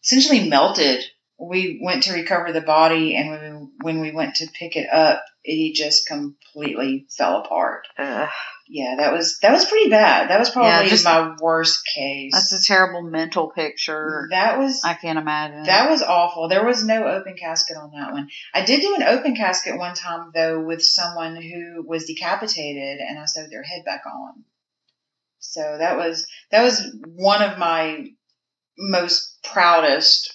essentially 0.07 0.49
melted. 0.49 1.05
We 1.39 1.81
went 1.83 2.05
to 2.05 2.15
recover 2.15 2.51
the 2.53 2.63
body, 2.63 3.15
and 3.15 3.31
when 3.31 3.41
we, 3.61 3.69
when 3.83 4.01
we 4.01 4.11
went 4.13 4.37
to 4.37 4.47
pick 4.59 4.75
it 4.75 4.89
up, 4.91 5.23
he 5.43 5.75
just 5.75 6.07
completely 6.07 7.07
fell 7.17 7.41
apart. 7.43 7.87
Ugh. 7.99 8.29
Yeah, 8.69 8.95
that 8.99 9.13
was 9.13 9.39
that 9.43 9.53
was 9.53 9.65
pretty 9.67 9.91
bad. 9.91 10.31
That 10.31 10.41
was 10.41 10.51
probably 10.51 10.71
Yeah, 10.71 10.89
just- 10.89 11.05
my 11.05 11.37
worst 11.41 11.83
case. 11.95 12.33
That's 12.33 12.53
a 12.53 12.65
terrible 12.65 13.03
mental 13.03 13.51
picture. 13.51 14.27
that 14.31 14.59
was 14.59 14.83
I 14.83 14.95
can't 14.95 15.19
imagine. 15.19 15.65
that 15.65 15.89
was 15.91 16.03
awful. 16.03 16.49
There 16.49 16.65
was 16.65 16.83
no 16.83 17.07
open 17.07 17.37
casket 17.37 17.77
on 17.77 17.93
that 17.93 18.13
one. 18.13 18.29
I 18.55 18.65
did 18.65 18.81
do 18.81 18.97
an 18.97 19.03
open 19.05 19.37
casket 19.37 19.79
one 19.79 19.95
time 19.95 20.31
though 20.35 20.61
with 20.61 20.83
someone 20.83 21.37
who 21.37 21.85
was 21.87 22.07
decapitated 22.07 22.99
and 22.99 23.19
I 23.19 23.27
sewed 23.27 23.51
their 23.51 23.63
head 23.63 23.85
back 23.85 24.03
on. 24.07 24.43
So 25.39 25.61
that 25.79 25.97
was 25.97 26.27
that 26.51 26.63
was 26.63 26.83
one 27.07 27.43
of 27.43 27.59
my 27.59 28.07
most 28.79 29.39
proudest 29.43 30.33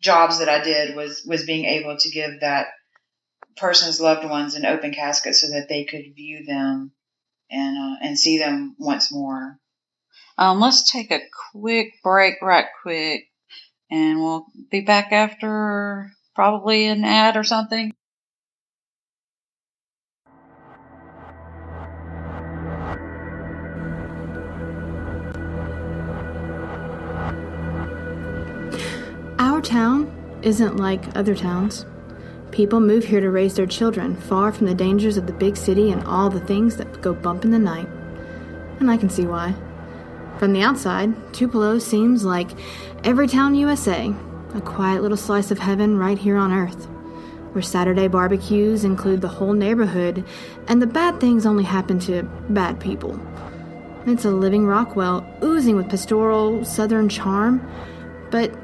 jobs 0.00 0.38
that 0.38 0.48
I 0.48 0.62
did 0.62 0.94
was 0.94 1.24
was 1.26 1.44
being 1.44 1.64
able 1.64 1.96
to 1.96 2.10
give 2.10 2.40
that 2.40 2.68
person's 3.56 4.00
loved 4.00 4.28
ones 4.28 4.54
an 4.54 4.66
open 4.66 4.92
casket 4.92 5.34
so 5.34 5.48
that 5.50 5.68
they 5.68 5.84
could 5.84 6.14
view 6.14 6.44
them 6.46 6.92
and 7.50 7.78
uh, 7.78 7.96
and 8.02 8.18
see 8.18 8.38
them 8.38 8.76
once 8.78 9.12
more. 9.12 9.58
Um, 10.38 10.60
let's 10.60 10.90
take 10.90 11.10
a 11.10 11.20
quick 11.52 11.94
break, 12.02 12.42
right 12.42 12.66
quick, 12.82 13.24
and 13.90 14.20
we'll 14.20 14.46
be 14.70 14.82
back 14.82 15.12
after 15.12 16.12
probably 16.34 16.86
an 16.86 17.04
ad 17.04 17.36
or 17.36 17.44
something. 17.44 17.92
Town 29.66 30.40
isn't 30.42 30.76
like 30.76 31.16
other 31.16 31.34
towns. 31.34 31.84
People 32.52 32.80
move 32.80 33.04
here 33.04 33.20
to 33.20 33.30
raise 33.30 33.54
their 33.54 33.66
children 33.66 34.16
far 34.16 34.52
from 34.52 34.66
the 34.66 34.74
dangers 34.74 35.16
of 35.16 35.26
the 35.26 35.32
big 35.32 35.56
city 35.56 35.90
and 35.90 36.02
all 36.04 36.30
the 36.30 36.40
things 36.40 36.76
that 36.76 37.02
go 37.02 37.12
bump 37.12 37.44
in 37.44 37.50
the 37.50 37.58
night. 37.58 37.88
And 38.80 38.90
I 38.90 38.96
can 38.96 39.10
see 39.10 39.26
why. 39.26 39.54
From 40.38 40.52
the 40.52 40.62
outside, 40.62 41.14
Tupelo 41.32 41.78
seems 41.78 42.24
like 42.24 42.50
every 43.04 43.26
town 43.26 43.54
USA, 43.54 44.14
a 44.54 44.60
quiet 44.60 45.02
little 45.02 45.16
slice 45.16 45.50
of 45.50 45.58
heaven 45.58 45.98
right 45.98 46.18
here 46.18 46.36
on 46.36 46.52
earth, 46.52 46.86
where 47.52 47.62
Saturday 47.62 48.06
barbecues 48.06 48.84
include 48.84 49.20
the 49.20 49.28
whole 49.28 49.52
neighborhood 49.52 50.24
and 50.68 50.80
the 50.80 50.86
bad 50.86 51.20
things 51.20 51.46
only 51.46 51.64
happen 51.64 51.98
to 52.00 52.22
bad 52.50 52.78
people. 52.78 53.18
It's 54.06 54.24
a 54.24 54.30
living 54.30 54.66
Rockwell, 54.66 55.26
oozing 55.42 55.74
with 55.76 55.90
pastoral 55.90 56.64
southern 56.64 57.08
charm, 57.08 57.66
but 58.30 58.54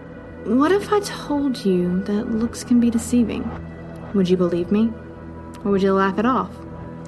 what 0.44 0.72
if 0.72 0.92
I 0.92 1.00
told 1.00 1.64
you 1.64 2.02
that 2.02 2.30
looks 2.30 2.64
can 2.64 2.80
be 2.80 2.90
deceiving? 2.90 3.48
Would 4.14 4.28
you 4.28 4.36
believe 4.36 4.72
me? 4.72 4.90
Or 5.64 5.70
would 5.70 5.82
you 5.82 5.92
laugh 5.92 6.18
it 6.18 6.26
off? 6.26 6.50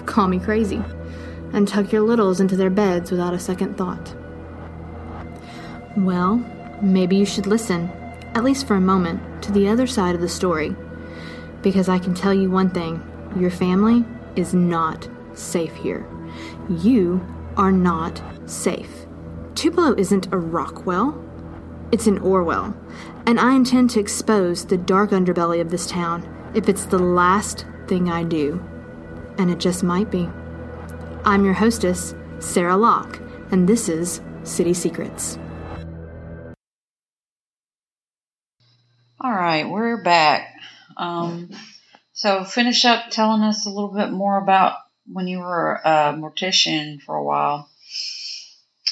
Call 0.06 0.28
me 0.28 0.38
crazy. 0.38 0.82
And 1.52 1.66
tuck 1.66 1.92
your 1.92 2.02
littles 2.02 2.40
into 2.40 2.56
their 2.56 2.70
beds 2.70 3.10
without 3.10 3.34
a 3.34 3.38
second 3.38 3.76
thought. 3.76 4.14
Well, 5.96 6.36
maybe 6.82 7.16
you 7.16 7.26
should 7.26 7.46
listen, 7.46 7.88
at 8.34 8.44
least 8.44 8.66
for 8.66 8.76
a 8.76 8.80
moment, 8.80 9.42
to 9.44 9.52
the 9.52 9.68
other 9.68 9.86
side 9.86 10.14
of 10.14 10.20
the 10.20 10.28
story. 10.28 10.74
Because 11.62 11.88
I 11.88 11.98
can 11.98 12.14
tell 12.14 12.34
you 12.34 12.50
one 12.50 12.70
thing 12.70 13.02
your 13.36 13.50
family 13.50 14.04
is 14.36 14.54
not 14.54 15.08
safe 15.34 15.74
here. 15.74 16.06
You 16.68 17.24
are 17.56 17.72
not 17.72 18.20
safe. 18.46 19.06
Tupelo 19.54 19.94
isn't 19.96 20.32
a 20.32 20.38
Rockwell, 20.38 21.23
it's 21.94 22.08
an 22.08 22.18
Orwell, 22.18 22.76
and 23.24 23.38
I 23.38 23.54
intend 23.54 23.88
to 23.90 24.00
expose 24.00 24.64
the 24.64 24.76
dark 24.76 25.10
underbelly 25.10 25.60
of 25.60 25.70
this 25.70 25.86
town 25.86 26.28
if 26.52 26.68
it's 26.68 26.86
the 26.86 26.98
last 26.98 27.66
thing 27.86 28.10
I 28.10 28.24
do. 28.24 28.60
And 29.38 29.48
it 29.48 29.60
just 29.60 29.84
might 29.84 30.10
be. 30.10 30.28
I'm 31.24 31.44
your 31.44 31.54
hostess, 31.54 32.12
Sarah 32.40 32.76
Locke, 32.76 33.20
and 33.52 33.68
this 33.68 33.88
is 33.88 34.20
City 34.42 34.74
Secrets. 34.74 35.38
All 39.20 39.30
right, 39.30 39.70
we're 39.70 40.02
back. 40.02 40.48
Um, 40.96 41.48
so 42.12 42.42
finish 42.42 42.84
up 42.84 43.10
telling 43.10 43.44
us 43.44 43.66
a 43.66 43.70
little 43.70 43.94
bit 43.94 44.10
more 44.10 44.42
about 44.42 44.78
when 45.06 45.28
you 45.28 45.38
were 45.38 45.80
a 45.84 46.12
mortician 46.12 47.00
for 47.00 47.14
a 47.14 47.22
while. 47.22 47.70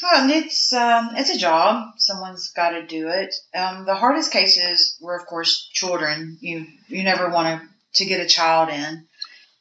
It's 0.05 0.73
um, 0.73 1.11
it's 1.17 1.31
a 1.31 1.39
job. 1.39 1.93
Someone's 1.99 2.51
got 2.51 2.71
to 2.71 2.87
do 2.87 3.09
it. 3.09 3.35
Um, 3.55 3.85
the 3.85 3.95
hardest 3.95 4.33
cases 4.33 4.97
were, 5.01 5.17
of 5.17 5.27
course, 5.27 5.69
children. 5.73 6.39
You 6.41 6.67
you 6.89 7.03
never 7.03 7.29
want 7.29 7.61
to 7.61 7.69
to 7.95 8.09
get 8.09 8.25
a 8.25 8.29
child 8.29 8.69
in, 8.71 9.07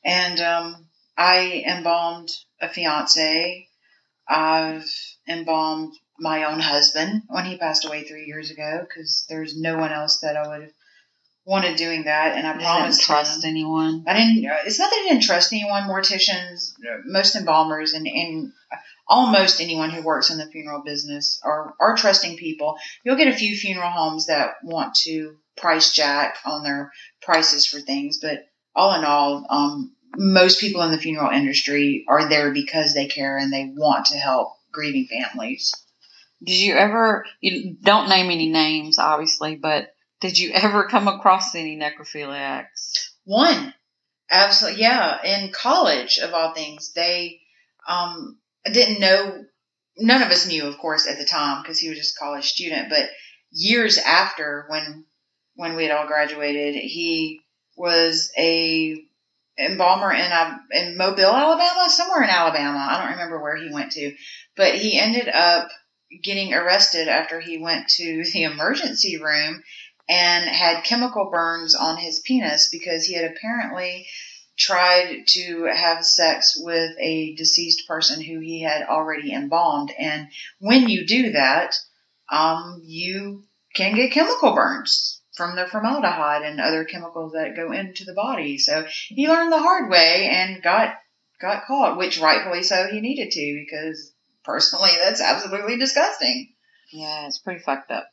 and 0.03 0.39
um, 0.39 0.85
I 1.17 1.63
embalmed 1.67 2.31
a 2.59 2.69
fiance. 2.69 3.67
I've 4.27 4.89
embalmed 5.27 5.93
my 6.19 6.45
own 6.45 6.59
husband 6.59 7.23
when 7.27 7.45
he 7.45 7.57
passed 7.57 7.85
away 7.85 8.03
three 8.03 8.25
years 8.25 8.51
ago 8.51 8.85
because 8.87 9.25
there's 9.27 9.59
no 9.59 9.77
one 9.77 9.91
else 9.91 10.19
that 10.19 10.37
I 10.37 10.47
would 10.47 10.61
have 10.61 10.71
wanted 11.51 11.75
doing 11.75 12.05
that, 12.05 12.35
and 12.37 12.47
I 12.47 12.53
You 12.53 12.59
didn't 12.59 12.71
promised 12.71 13.01
trust 13.01 13.43
him. 13.43 13.49
anyone. 13.49 14.05
I 14.07 14.13
didn't. 14.13 14.43
It's 14.65 14.79
not 14.79 14.89
that 14.89 15.03
I 15.05 15.09
didn't 15.09 15.23
trust 15.23 15.51
anyone. 15.53 15.83
Morticians, 15.83 16.73
most 17.05 17.35
embalmers, 17.35 17.93
and, 17.93 18.07
and 18.07 18.53
almost 19.07 19.59
anyone 19.61 19.89
who 19.89 20.01
works 20.01 20.29
in 20.31 20.37
the 20.37 20.45
funeral 20.47 20.81
business 20.83 21.39
are 21.43 21.75
are 21.79 21.95
trusting 21.97 22.37
people. 22.37 22.77
You'll 23.03 23.17
get 23.17 23.27
a 23.27 23.37
few 23.37 23.55
funeral 23.55 23.91
homes 23.91 24.27
that 24.27 24.55
want 24.63 24.95
to 25.03 25.35
price 25.57 25.93
jack 25.93 26.37
on 26.45 26.63
their 26.63 26.91
prices 27.21 27.67
for 27.67 27.79
things, 27.81 28.19
but 28.21 28.45
all 28.73 28.97
in 28.97 29.03
all, 29.03 29.45
um, 29.49 29.93
most 30.15 30.61
people 30.61 30.81
in 30.81 30.91
the 30.91 30.97
funeral 30.97 31.29
industry 31.31 32.05
are 32.07 32.29
there 32.29 32.51
because 32.53 32.93
they 32.93 33.07
care 33.07 33.37
and 33.37 33.51
they 33.51 33.71
want 33.75 34.05
to 34.07 34.17
help 34.17 34.53
grieving 34.71 35.07
families. 35.07 35.73
Did 36.43 36.55
you 36.57 36.73
ever? 36.75 37.25
You 37.41 37.75
don't 37.83 38.09
name 38.09 38.31
any 38.31 38.49
names, 38.49 38.97
obviously, 38.97 39.57
but 39.57 39.93
did 40.21 40.37
you 40.37 40.51
ever 40.53 40.87
come 40.87 41.07
across 41.07 41.55
any 41.55 41.77
necrophiliacs? 41.77 43.09
One, 43.25 43.73
absolutely, 44.29 44.81
yeah. 44.81 45.21
In 45.23 45.51
college, 45.51 46.19
of 46.19 46.33
all 46.33 46.53
things, 46.53 46.93
they 46.93 47.41
um, 47.87 48.37
didn't 48.71 49.01
know. 49.01 49.43
None 49.97 50.21
of 50.21 50.29
us 50.29 50.47
knew, 50.47 50.65
of 50.65 50.77
course, 50.77 51.07
at 51.07 51.17
the 51.17 51.25
time 51.25 51.61
because 51.61 51.79
he 51.79 51.89
was 51.89 51.97
just 51.97 52.15
a 52.15 52.19
college 52.19 52.45
student. 52.45 52.89
But 52.89 53.09
years 53.51 53.97
after, 53.97 54.65
when 54.69 55.05
when 55.55 55.75
we 55.75 55.83
had 55.83 55.91
all 55.91 56.07
graduated, 56.07 56.75
he 56.75 57.41
was 57.75 58.31
a 58.37 59.03
embalmer 59.57 60.11
in 60.13 60.31
a, 60.31 60.61
in 60.71 60.97
Mobile, 60.97 61.25
Alabama, 61.25 61.89
somewhere 61.89 62.23
in 62.23 62.29
Alabama. 62.29 62.87
I 62.89 63.01
don't 63.01 63.11
remember 63.11 63.41
where 63.41 63.57
he 63.57 63.71
went 63.71 63.91
to, 63.93 64.15
but 64.55 64.75
he 64.75 64.99
ended 64.99 65.27
up 65.27 65.69
getting 66.23 66.53
arrested 66.53 67.07
after 67.07 67.39
he 67.39 67.57
went 67.57 67.87
to 67.89 68.23
the 68.33 68.43
emergency 68.43 69.17
room 69.17 69.61
and 70.09 70.45
had 70.45 70.83
chemical 70.83 71.29
burns 71.31 71.75
on 71.75 71.97
his 71.97 72.19
penis 72.19 72.69
because 72.71 73.05
he 73.05 73.15
had 73.15 73.31
apparently 73.31 74.07
tried 74.57 75.23
to 75.27 75.67
have 75.73 76.05
sex 76.05 76.55
with 76.57 76.91
a 76.99 77.33
deceased 77.35 77.87
person 77.87 78.21
who 78.21 78.39
he 78.39 78.61
had 78.61 78.83
already 78.83 79.33
embalmed. 79.33 79.91
And 79.97 80.27
when 80.59 80.87
you 80.87 81.05
do 81.05 81.31
that, 81.31 81.75
um, 82.29 82.81
you 82.85 83.43
can 83.73 83.95
get 83.95 84.11
chemical 84.11 84.53
burns 84.53 85.21
from 85.35 85.55
the 85.55 85.65
formaldehyde 85.65 86.43
and 86.43 86.59
other 86.59 86.83
chemicals 86.83 87.33
that 87.33 87.55
go 87.55 87.71
into 87.71 88.03
the 88.03 88.13
body. 88.13 88.57
So 88.57 88.85
he 89.07 89.27
learned 89.27 89.51
the 89.51 89.59
hard 89.59 89.89
way 89.89 90.29
and 90.31 90.61
got 90.61 90.95
got 91.39 91.65
caught, 91.65 91.97
which 91.97 92.19
rightfully 92.19 92.63
so 92.63 92.87
he 92.87 93.01
needed 93.01 93.31
to 93.31 93.65
because 93.65 94.13
personally 94.43 94.91
that's 94.99 95.21
absolutely 95.21 95.77
disgusting. 95.77 96.53
Yeah, 96.91 97.25
it's 97.25 97.39
pretty 97.39 97.61
fucked 97.61 97.91
up. 97.91 98.07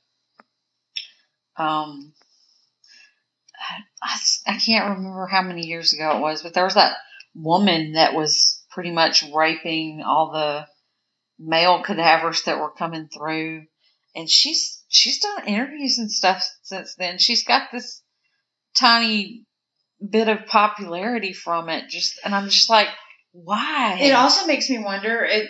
Um, 1.59 2.13
I, 4.03 4.17
I 4.47 4.59
can't 4.59 4.97
remember 4.97 5.27
how 5.27 5.43
many 5.43 5.67
years 5.67 5.93
ago 5.93 6.17
it 6.17 6.21
was, 6.21 6.43
but 6.43 6.55
there 6.55 6.65
was 6.65 6.75
that 6.75 6.97
woman 7.35 7.93
that 7.93 8.15
was 8.15 8.63
pretty 8.71 8.91
much 8.91 9.25
raping 9.35 10.03
all 10.03 10.31
the 10.33 10.67
male 11.39 11.83
cadavers 11.83 12.43
that 12.43 12.59
were 12.59 12.71
coming 12.71 13.09
through, 13.09 13.65
and 14.15 14.29
she's 14.29 14.83
she's 14.89 15.21
done 15.21 15.47
interviews 15.47 15.99
and 15.99 16.11
stuff 16.11 16.49
since 16.63 16.95
then. 16.97 17.19
She's 17.19 17.45
got 17.45 17.71
this 17.73 18.03
tiny 18.77 19.45
bit 20.07 20.29
of 20.29 20.47
popularity 20.47 21.33
from 21.33 21.69
it, 21.69 21.89
just 21.89 22.21
and 22.25 22.35
I'm 22.35 22.49
just 22.49 22.71
like, 22.71 22.89
why? 23.33 23.99
It 24.01 24.13
also 24.13 24.47
makes 24.47 24.71
me 24.71 24.79
wonder. 24.79 25.25
It. 25.25 25.49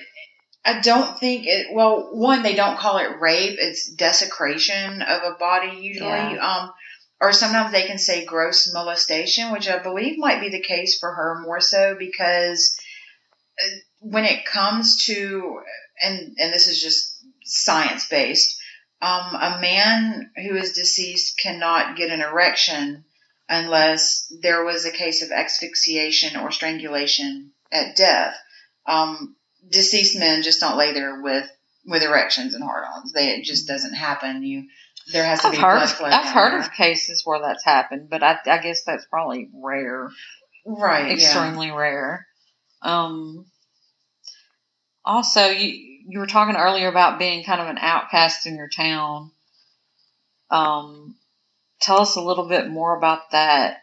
I 0.68 0.80
don't 0.80 1.18
think 1.18 1.46
it. 1.46 1.68
Well, 1.72 2.10
one, 2.12 2.42
they 2.42 2.54
don't 2.54 2.78
call 2.78 2.98
it 2.98 3.20
rape; 3.20 3.56
it's 3.58 3.88
desecration 3.88 5.00
of 5.00 5.22
a 5.22 5.36
body 5.38 5.78
usually. 5.78 6.10
Yeah. 6.10 6.36
Um, 6.36 6.72
or 7.20 7.32
sometimes 7.32 7.72
they 7.72 7.86
can 7.86 7.96
say 7.96 8.26
gross 8.26 8.70
molestation, 8.72 9.50
which 9.50 9.66
I 9.66 9.78
believe 9.78 10.18
might 10.18 10.42
be 10.42 10.50
the 10.50 10.60
case 10.60 10.98
for 10.98 11.10
her 11.10 11.40
more 11.40 11.60
so 11.60 11.96
because 11.98 12.78
uh, 13.58 13.76
when 14.00 14.26
it 14.26 14.44
comes 14.44 15.06
to 15.06 15.60
and 16.02 16.36
and 16.38 16.52
this 16.52 16.66
is 16.66 16.82
just 16.82 17.24
science 17.44 18.06
based, 18.06 18.60
um, 19.00 19.34
a 19.34 19.58
man 19.62 20.30
who 20.36 20.54
is 20.54 20.72
deceased 20.72 21.40
cannot 21.40 21.96
get 21.96 22.10
an 22.10 22.20
erection 22.20 23.04
unless 23.48 24.30
there 24.42 24.64
was 24.64 24.84
a 24.84 24.92
case 24.92 25.22
of 25.22 25.32
asphyxiation 25.32 26.38
or 26.38 26.52
strangulation 26.52 27.52
at 27.72 27.96
death. 27.96 28.36
Um, 28.86 29.34
deceased 29.70 30.18
men 30.18 30.42
just 30.42 30.60
don't 30.60 30.78
lay 30.78 30.92
there 30.92 31.20
with 31.22 31.50
with 31.86 32.02
erections 32.02 32.54
and 32.54 32.62
hard-ons. 32.62 33.12
They 33.12 33.30
it 33.30 33.44
just 33.44 33.66
doesn't 33.66 33.94
happen. 33.94 34.42
You 34.42 34.64
there 35.12 35.24
has 35.24 35.40
to 35.40 35.46
I've 35.48 35.52
be 35.52 35.58
heard 35.58 35.78
blood 35.78 35.82
of, 35.84 35.90
flow. 35.92 36.06
I've 36.06 36.26
heard 36.26 36.52
there. 36.52 36.60
of 36.60 36.72
cases 36.72 37.22
where 37.24 37.40
that's 37.40 37.64
happened, 37.64 38.10
but 38.10 38.22
I, 38.22 38.38
I 38.46 38.58
guess 38.58 38.84
that's 38.84 39.06
probably 39.06 39.48
rare, 39.54 40.10
right, 40.66 41.06
yeah. 41.06 41.14
extremely 41.14 41.70
rare. 41.70 42.26
Um, 42.82 43.46
also, 45.04 45.46
you 45.46 45.86
you 46.10 46.18
were 46.18 46.26
talking 46.26 46.56
earlier 46.56 46.88
about 46.88 47.18
being 47.18 47.44
kind 47.44 47.60
of 47.60 47.68
an 47.68 47.78
outcast 47.78 48.46
in 48.46 48.56
your 48.56 48.68
town. 48.68 49.30
Um, 50.50 51.16
tell 51.80 52.00
us 52.00 52.16
a 52.16 52.22
little 52.22 52.48
bit 52.48 52.68
more 52.68 52.96
about 52.96 53.30
that. 53.32 53.78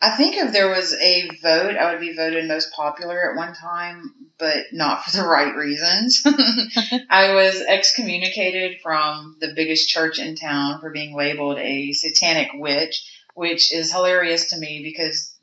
I 0.00 0.10
think 0.10 0.36
if 0.36 0.52
there 0.52 0.68
was 0.68 0.94
a 0.94 1.28
vote, 1.42 1.76
I 1.76 1.90
would 1.90 2.00
be 2.00 2.14
voted 2.14 2.46
most 2.46 2.72
popular 2.72 3.30
at 3.30 3.36
one 3.36 3.52
time, 3.52 4.14
but 4.38 4.66
not 4.72 5.04
for 5.04 5.16
the 5.16 5.26
right 5.26 5.56
reasons. 5.56 6.22
I 7.10 7.34
was 7.34 7.60
excommunicated 7.60 8.80
from 8.80 9.36
the 9.40 9.54
biggest 9.56 9.88
church 9.88 10.20
in 10.20 10.36
town 10.36 10.80
for 10.80 10.90
being 10.90 11.16
labeled 11.16 11.58
a 11.58 11.92
satanic 11.92 12.50
witch, 12.54 13.10
which 13.34 13.72
is 13.72 13.90
hilarious 13.90 14.50
to 14.50 14.58
me 14.58 14.82
because 14.84 15.34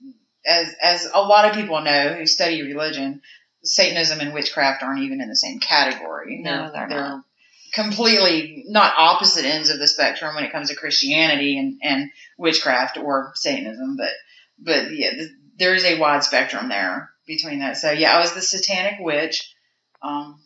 as 0.45 0.73
as 0.81 1.09
a 1.13 1.21
lot 1.21 1.45
of 1.49 1.55
people 1.55 1.81
know 1.81 2.13
who 2.13 2.25
study 2.25 2.61
religion, 2.61 3.21
Satanism 3.63 4.21
and 4.21 4.33
witchcraft 4.33 4.83
aren't 4.83 5.03
even 5.03 5.19
in 5.19 5.27
the 5.27 5.35
same 5.35 5.59
category. 5.59 6.39
No, 6.41 6.71
they're 6.71 6.87
not. 6.87 7.25
completely 7.73 8.63
not 8.67 8.93
opposite 8.97 9.43
ends 9.43 9.69
of 9.69 9.79
the 9.79 9.87
spectrum 9.87 10.33
when 10.35 10.45
it 10.45 10.51
comes 10.53 10.69
to 10.69 10.75
Christianity 10.75 11.57
and, 11.57 11.79
and 11.83 12.11
witchcraft 12.37 12.97
or 12.97 13.31
Satanism, 13.35 13.97
but 13.97 14.11
but 14.59 14.91
yeah, 14.91 15.11
th- 15.11 15.29
there 15.57 15.75
is 15.75 15.85
a 15.85 15.99
wide 15.99 16.23
spectrum 16.23 16.69
there 16.69 17.09
between 17.25 17.59
that. 17.59 17.77
So 17.77 17.91
yeah, 17.91 18.15
I 18.15 18.19
was 18.19 18.33
the 18.33 18.41
satanic 18.41 18.99
witch. 18.99 19.53
Um, 20.01 20.39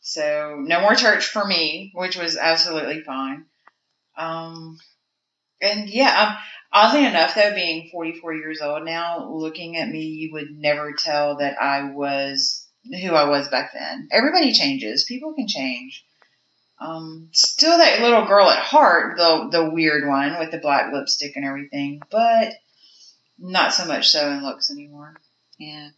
so 0.00 0.56
no 0.60 0.80
more 0.80 0.94
church 0.94 1.26
for 1.26 1.44
me, 1.44 1.92
which 1.94 2.16
was 2.16 2.36
absolutely 2.36 3.02
fine. 3.02 3.44
Um, 4.16 4.78
and 5.60 5.88
yeah, 5.88 6.28
um, 6.28 6.36
oddly 6.72 7.04
enough, 7.04 7.34
though, 7.34 7.54
being 7.54 7.88
44 7.90 8.34
years 8.34 8.60
old 8.60 8.84
now, 8.84 9.30
looking 9.30 9.76
at 9.76 9.88
me, 9.88 10.02
you 10.04 10.32
would 10.32 10.50
never 10.50 10.92
tell 10.92 11.36
that 11.36 11.60
I 11.60 11.92
was 11.92 12.66
who 12.84 13.14
I 13.14 13.24
was 13.28 13.48
back 13.48 13.72
then. 13.72 14.08
Everybody 14.10 14.52
changes. 14.52 15.04
People 15.04 15.34
can 15.34 15.48
change. 15.48 16.04
Um, 16.80 17.28
still 17.32 17.76
that 17.76 18.00
little 18.00 18.24
girl 18.26 18.48
at 18.48 18.62
heart, 18.62 19.16
the 19.16 19.48
the 19.50 19.70
weird 19.70 20.08
one 20.08 20.38
with 20.38 20.52
the 20.52 20.58
black 20.58 20.92
lipstick 20.92 21.34
and 21.34 21.44
everything, 21.44 22.00
but 22.08 22.52
not 23.38 23.72
so 23.72 23.84
much 23.86 24.08
so 24.08 24.30
in 24.30 24.42
looks 24.42 24.70
anymore. 24.70 25.14
Yeah, 25.58 25.90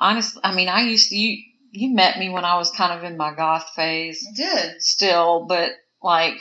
honestly, 0.00 0.40
I 0.44 0.54
mean, 0.54 0.68
I 0.68 0.82
used 0.82 1.10
to, 1.10 1.16
you 1.16 1.44
you 1.70 1.94
met 1.94 2.18
me 2.18 2.30
when 2.30 2.44
I 2.44 2.56
was 2.56 2.70
kind 2.70 2.92
of 2.98 3.04
in 3.04 3.16
my 3.18 3.34
goth 3.34 3.70
phase. 3.76 4.26
I 4.30 4.34
did. 4.34 4.82
still, 4.82 5.46
but 5.46 5.72
like 6.02 6.40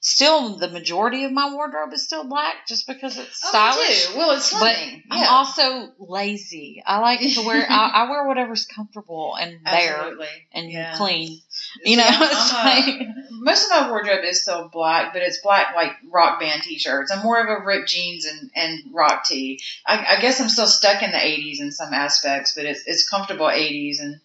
still 0.00 0.58
the 0.58 0.68
majority 0.68 1.24
of 1.24 1.32
my 1.32 1.52
wardrobe 1.52 1.92
is 1.92 2.04
still 2.04 2.24
black 2.28 2.66
just 2.68 2.86
because 2.86 3.16
it's 3.16 3.40
Oh, 3.44 3.48
stylish. 3.48 4.08
too. 4.08 4.18
Well, 4.18 4.30
it's 4.32 4.52
but 4.52 4.74
slimming. 4.74 5.02
I'm 5.10 5.28
also 5.28 5.92
lazy. 5.98 6.82
I 6.84 6.98
like 7.00 7.20
to 7.20 7.42
wear 7.46 7.66
I, 7.68 7.90
I 7.94 8.10
wear 8.10 8.26
whatever's 8.26 8.66
comfortable 8.66 9.36
and 9.40 9.62
bare 9.64 9.98
Absolutely. 10.00 10.26
and 10.52 10.70
Yeah. 10.70 10.96
clean. 10.96 11.40
You 11.84 11.96
know, 11.96 12.04
I'm- 12.04 12.22
it's 12.22 12.52
a- 12.52 12.54
like 12.54 13.08
most 13.30 13.64
of 13.64 13.70
my 13.70 13.90
wardrobe 13.90 14.24
is 14.24 14.42
still 14.42 14.68
black, 14.68 15.12
but 15.12 15.22
it's 15.22 15.40
black 15.42 15.74
like 15.74 15.92
rock 16.10 16.40
band 16.40 16.62
t-shirts. 16.62 17.10
I'm 17.10 17.22
more 17.22 17.38
of 17.40 17.48
a 17.48 17.64
ripped 17.64 17.88
jeans 17.88 18.24
and, 18.26 18.50
and 18.54 18.80
rock 18.94 19.24
tee. 19.24 19.60
I, 19.86 20.16
I 20.16 20.20
guess 20.20 20.40
I'm 20.40 20.48
still 20.48 20.66
stuck 20.66 21.02
in 21.02 21.10
the 21.10 21.18
80s 21.18 21.60
in 21.60 21.72
some 21.72 21.92
aspects, 21.92 22.54
but 22.54 22.64
it's 22.64 22.82
it's 22.86 23.08
comfortable 23.08 23.46
80s 23.46 24.00
and 24.00 24.20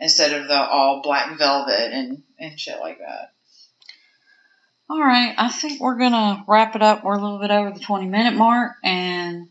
instead 0.00 0.32
of 0.40 0.48
the 0.48 0.60
all 0.60 1.02
black 1.02 1.36
velvet 1.38 1.92
and 1.92 2.22
and 2.38 2.58
shit 2.58 2.80
like 2.80 2.98
that. 2.98 3.32
all 4.90 5.00
right. 5.00 5.34
I 5.38 5.48
think 5.50 5.80
we're 5.80 5.98
gonna 5.98 6.44
wrap 6.48 6.74
it 6.76 6.82
up. 6.82 7.04
We're 7.04 7.14
a 7.14 7.22
little 7.22 7.38
bit 7.38 7.50
over 7.50 7.70
the 7.70 7.80
20 7.80 8.06
minute 8.06 8.34
mark, 8.34 8.72
and 8.82 9.48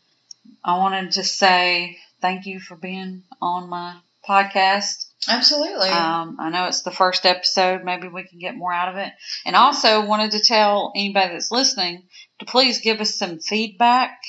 I 0.63 0.77
wanted 0.77 1.11
to 1.13 1.23
say 1.23 1.97
thank 2.21 2.45
you 2.45 2.59
for 2.59 2.75
being 2.75 3.23
on 3.41 3.69
my 3.69 3.97
podcast. 4.27 5.07
Absolutely. 5.27 5.89
Um, 5.89 6.38
I 6.39 6.49
know 6.49 6.65
it's 6.65 6.81
the 6.81 6.91
first 6.91 7.25
episode. 7.25 7.83
Maybe 7.83 8.07
we 8.07 8.23
can 8.23 8.39
get 8.39 8.55
more 8.55 8.73
out 8.73 8.89
of 8.89 8.97
it. 8.97 9.12
And 9.45 9.55
also 9.55 10.05
wanted 10.05 10.31
to 10.31 10.39
tell 10.43 10.91
anybody 10.95 11.33
that's 11.33 11.51
listening 11.51 12.03
to 12.39 12.45
please 12.45 12.81
give 12.81 12.99
us 12.99 13.15
some 13.15 13.39
feedback 13.39 14.19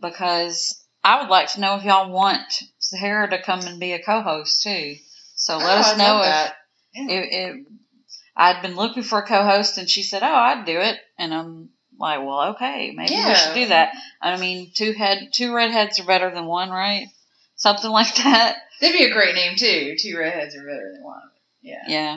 because 0.00 0.84
I 1.02 1.20
would 1.20 1.30
like 1.30 1.52
to 1.52 1.60
know 1.60 1.76
if 1.76 1.84
y'all 1.84 2.10
want 2.10 2.62
Sahara 2.78 3.30
to 3.30 3.42
come 3.42 3.60
and 3.60 3.80
be 3.80 3.92
a 3.92 4.02
co-host 4.02 4.62
too. 4.62 4.96
So 5.34 5.58
let 5.58 5.78
Oh, 5.78 5.80
us 5.80 5.98
know 5.98 6.18
if, 6.18 6.24
that. 6.24 6.54
Yeah. 6.94 7.06
if, 7.08 7.28
if 7.30 7.66
I'd 8.36 8.62
been 8.62 8.76
looking 8.76 9.02
for 9.02 9.18
a 9.20 9.26
co-host 9.26 9.78
and 9.78 9.88
she 9.88 10.02
said, 10.02 10.22
"Oh, 10.22 10.26
I'd 10.34 10.66
do 10.66 10.78
it," 10.78 10.98
and 11.18 11.32
I'm 11.32 11.70
like, 11.98 12.20
"Well, 12.20 12.50
okay, 12.54 12.92
maybe 12.94 13.14
we 13.14 13.34
should 13.34 13.54
do 13.54 13.66
that." 13.68 13.94
I 14.20 14.36
mean, 14.38 14.72
two 14.74 14.92
head 14.92 15.28
two 15.32 15.54
redheads 15.54 16.00
are 16.00 16.04
better 16.06 16.30
than 16.30 16.46
one, 16.46 16.70
right? 16.70 17.06
Something 17.56 17.90
like 17.90 18.14
that. 18.16 18.56
That'd 18.80 18.96
be 18.98 19.04
a 19.04 19.12
great 19.12 19.34
name 19.34 19.56
too. 19.56 19.96
Two 19.98 20.16
redheads 20.18 20.54
are 20.54 20.60
better 20.64 20.92
than 20.94 21.02
one. 21.04 21.22
Yeah. 21.62 21.82
Yeah. 21.88 22.16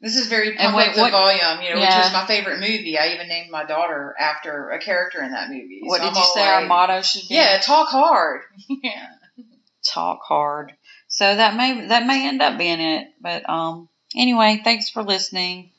This 0.00 0.14
is 0.14 0.28
very 0.28 0.54
pump 0.56 0.76
wait, 0.76 0.90
up 0.90 0.94
the 0.94 1.00
what- 1.02 1.10
volume, 1.10 1.60
you 1.62 1.74
know, 1.74 1.80
Yeah. 1.80 1.98
which 1.98 2.04
was 2.04 2.12
my 2.12 2.26
favorite 2.26 2.60
movie. 2.60 2.96
I 2.98 3.14
even 3.14 3.26
named 3.28 3.50
my 3.50 3.64
daughter 3.64 4.14
after 4.18 4.70
a 4.70 4.78
character 4.78 5.20
in 5.22 5.32
that 5.32 5.48
movie. 5.50 5.80
What 5.82 5.98
So 6.00 6.04
did 6.04 6.10
I'm 6.16 6.16
you 6.22 6.30
say 6.34 6.46
our 6.46 6.66
motto 6.66 7.02
should 7.02 7.28
be? 7.28 7.34
Yeah, 7.34 7.58
talk 7.58 7.88
hard. 7.88 8.42
yeah. 8.68 9.08
talk 9.92 10.20
hard. 10.22 10.72
So 11.08 11.34
that 11.34 11.56
may 11.56 11.86
that 11.88 12.06
may 12.06 12.28
end 12.28 12.40
up 12.42 12.58
being 12.58 12.80
it. 12.80 13.08
But 13.20 13.48
um 13.50 13.88
anyway, 14.14 14.60
thanks 14.62 14.88
for 14.88 15.02
listening. 15.02 15.72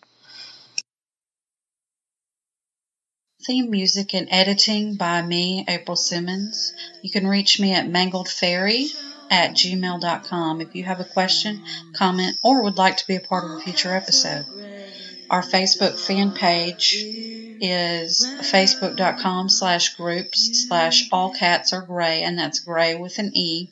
Theme 3.50 3.72
music 3.72 4.14
and 4.14 4.28
editing 4.30 4.94
by 4.94 5.24
me, 5.24 5.66
April 5.68 5.98
Simmons. 5.98 6.72
You 7.02 7.10
can 7.10 7.26
reach 7.26 7.60
me 7.60 7.74
at 7.74 7.88
mangledfairy 7.88 8.90
at 9.28 9.56
gmail.com 9.56 10.62
if 10.62 10.76
you 10.76 10.84
have 10.84 11.00
a 11.00 11.04
question, 11.04 11.64
comment, 11.96 12.38
or 12.44 12.62
would 12.62 12.78
like 12.78 12.98
to 12.98 13.08
be 13.08 13.16
a 13.16 13.20
part 13.20 13.46
of 13.46 13.58
a 13.58 13.62
future 13.64 13.96
episode. 13.96 14.46
Our 15.32 15.42
Facebook 15.42 16.00
fan 16.00 16.32
page 16.32 17.08
is 17.60 18.24
facebook.com 18.40 19.50
slash 19.50 19.96
groups 19.96 20.68
slash 20.68 21.10
all 21.12 21.32
cats 21.32 21.74
are 21.74 21.82
gray, 21.82 22.22
and 22.22 22.38
that's 22.38 22.60
gray 22.60 22.94
with 22.94 23.18
an 23.18 23.32
E. 23.34 23.72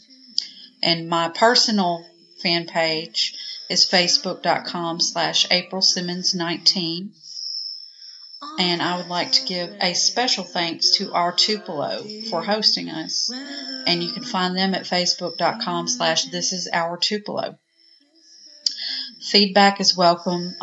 And 0.82 1.08
my 1.08 1.30
personal 1.30 2.04
fan 2.42 2.66
page 2.66 3.36
is 3.70 3.86
facebook.com 3.86 5.02
slash 5.02 5.46
April 5.52 5.84
Simmons 5.84 6.34
19 6.34 7.12
and 8.60 8.82
I 8.82 8.98
would 8.98 9.08
like 9.08 9.32
to 9.34 9.46
give 9.46 9.76
a 9.82 9.94
special 9.94 10.44
thanks 10.44 10.92
to 10.98 11.14
our 11.14 11.32
Tupelo 11.32 12.04
for 12.30 12.44
hosting 12.44 12.90
us. 12.90 13.32
And 13.86 14.04
you 14.04 14.12
can 14.12 14.24
find 14.24 14.56
them 14.56 14.74
at 14.74 14.84
facebook.com 14.84 15.88
slash 15.88 16.26
this 16.26 16.54
is 16.54 16.70
our 16.72 16.98
Tupelo. 16.98 17.58
Feedback 19.20 19.80
is 19.80 19.98
welcome. 19.98 20.56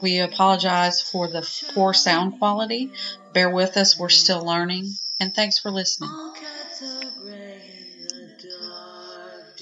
We 0.00 0.18
apologize 0.20 1.00
for 1.02 1.28
the 1.28 1.48
poor 1.74 1.94
sound 1.94 2.38
quality. 2.38 2.92
Bear 3.32 3.50
with 3.50 3.76
us, 3.76 3.98
we're 3.98 4.08
still 4.08 4.44
learning. 4.44 4.92
And 5.18 5.34
thanks 5.34 5.58
for 5.58 5.70
listening. 5.70 6.10
All 6.12 6.34
cats 6.34 6.82
are 6.82 7.10
gray 7.22 7.60
dark. 8.42 9.56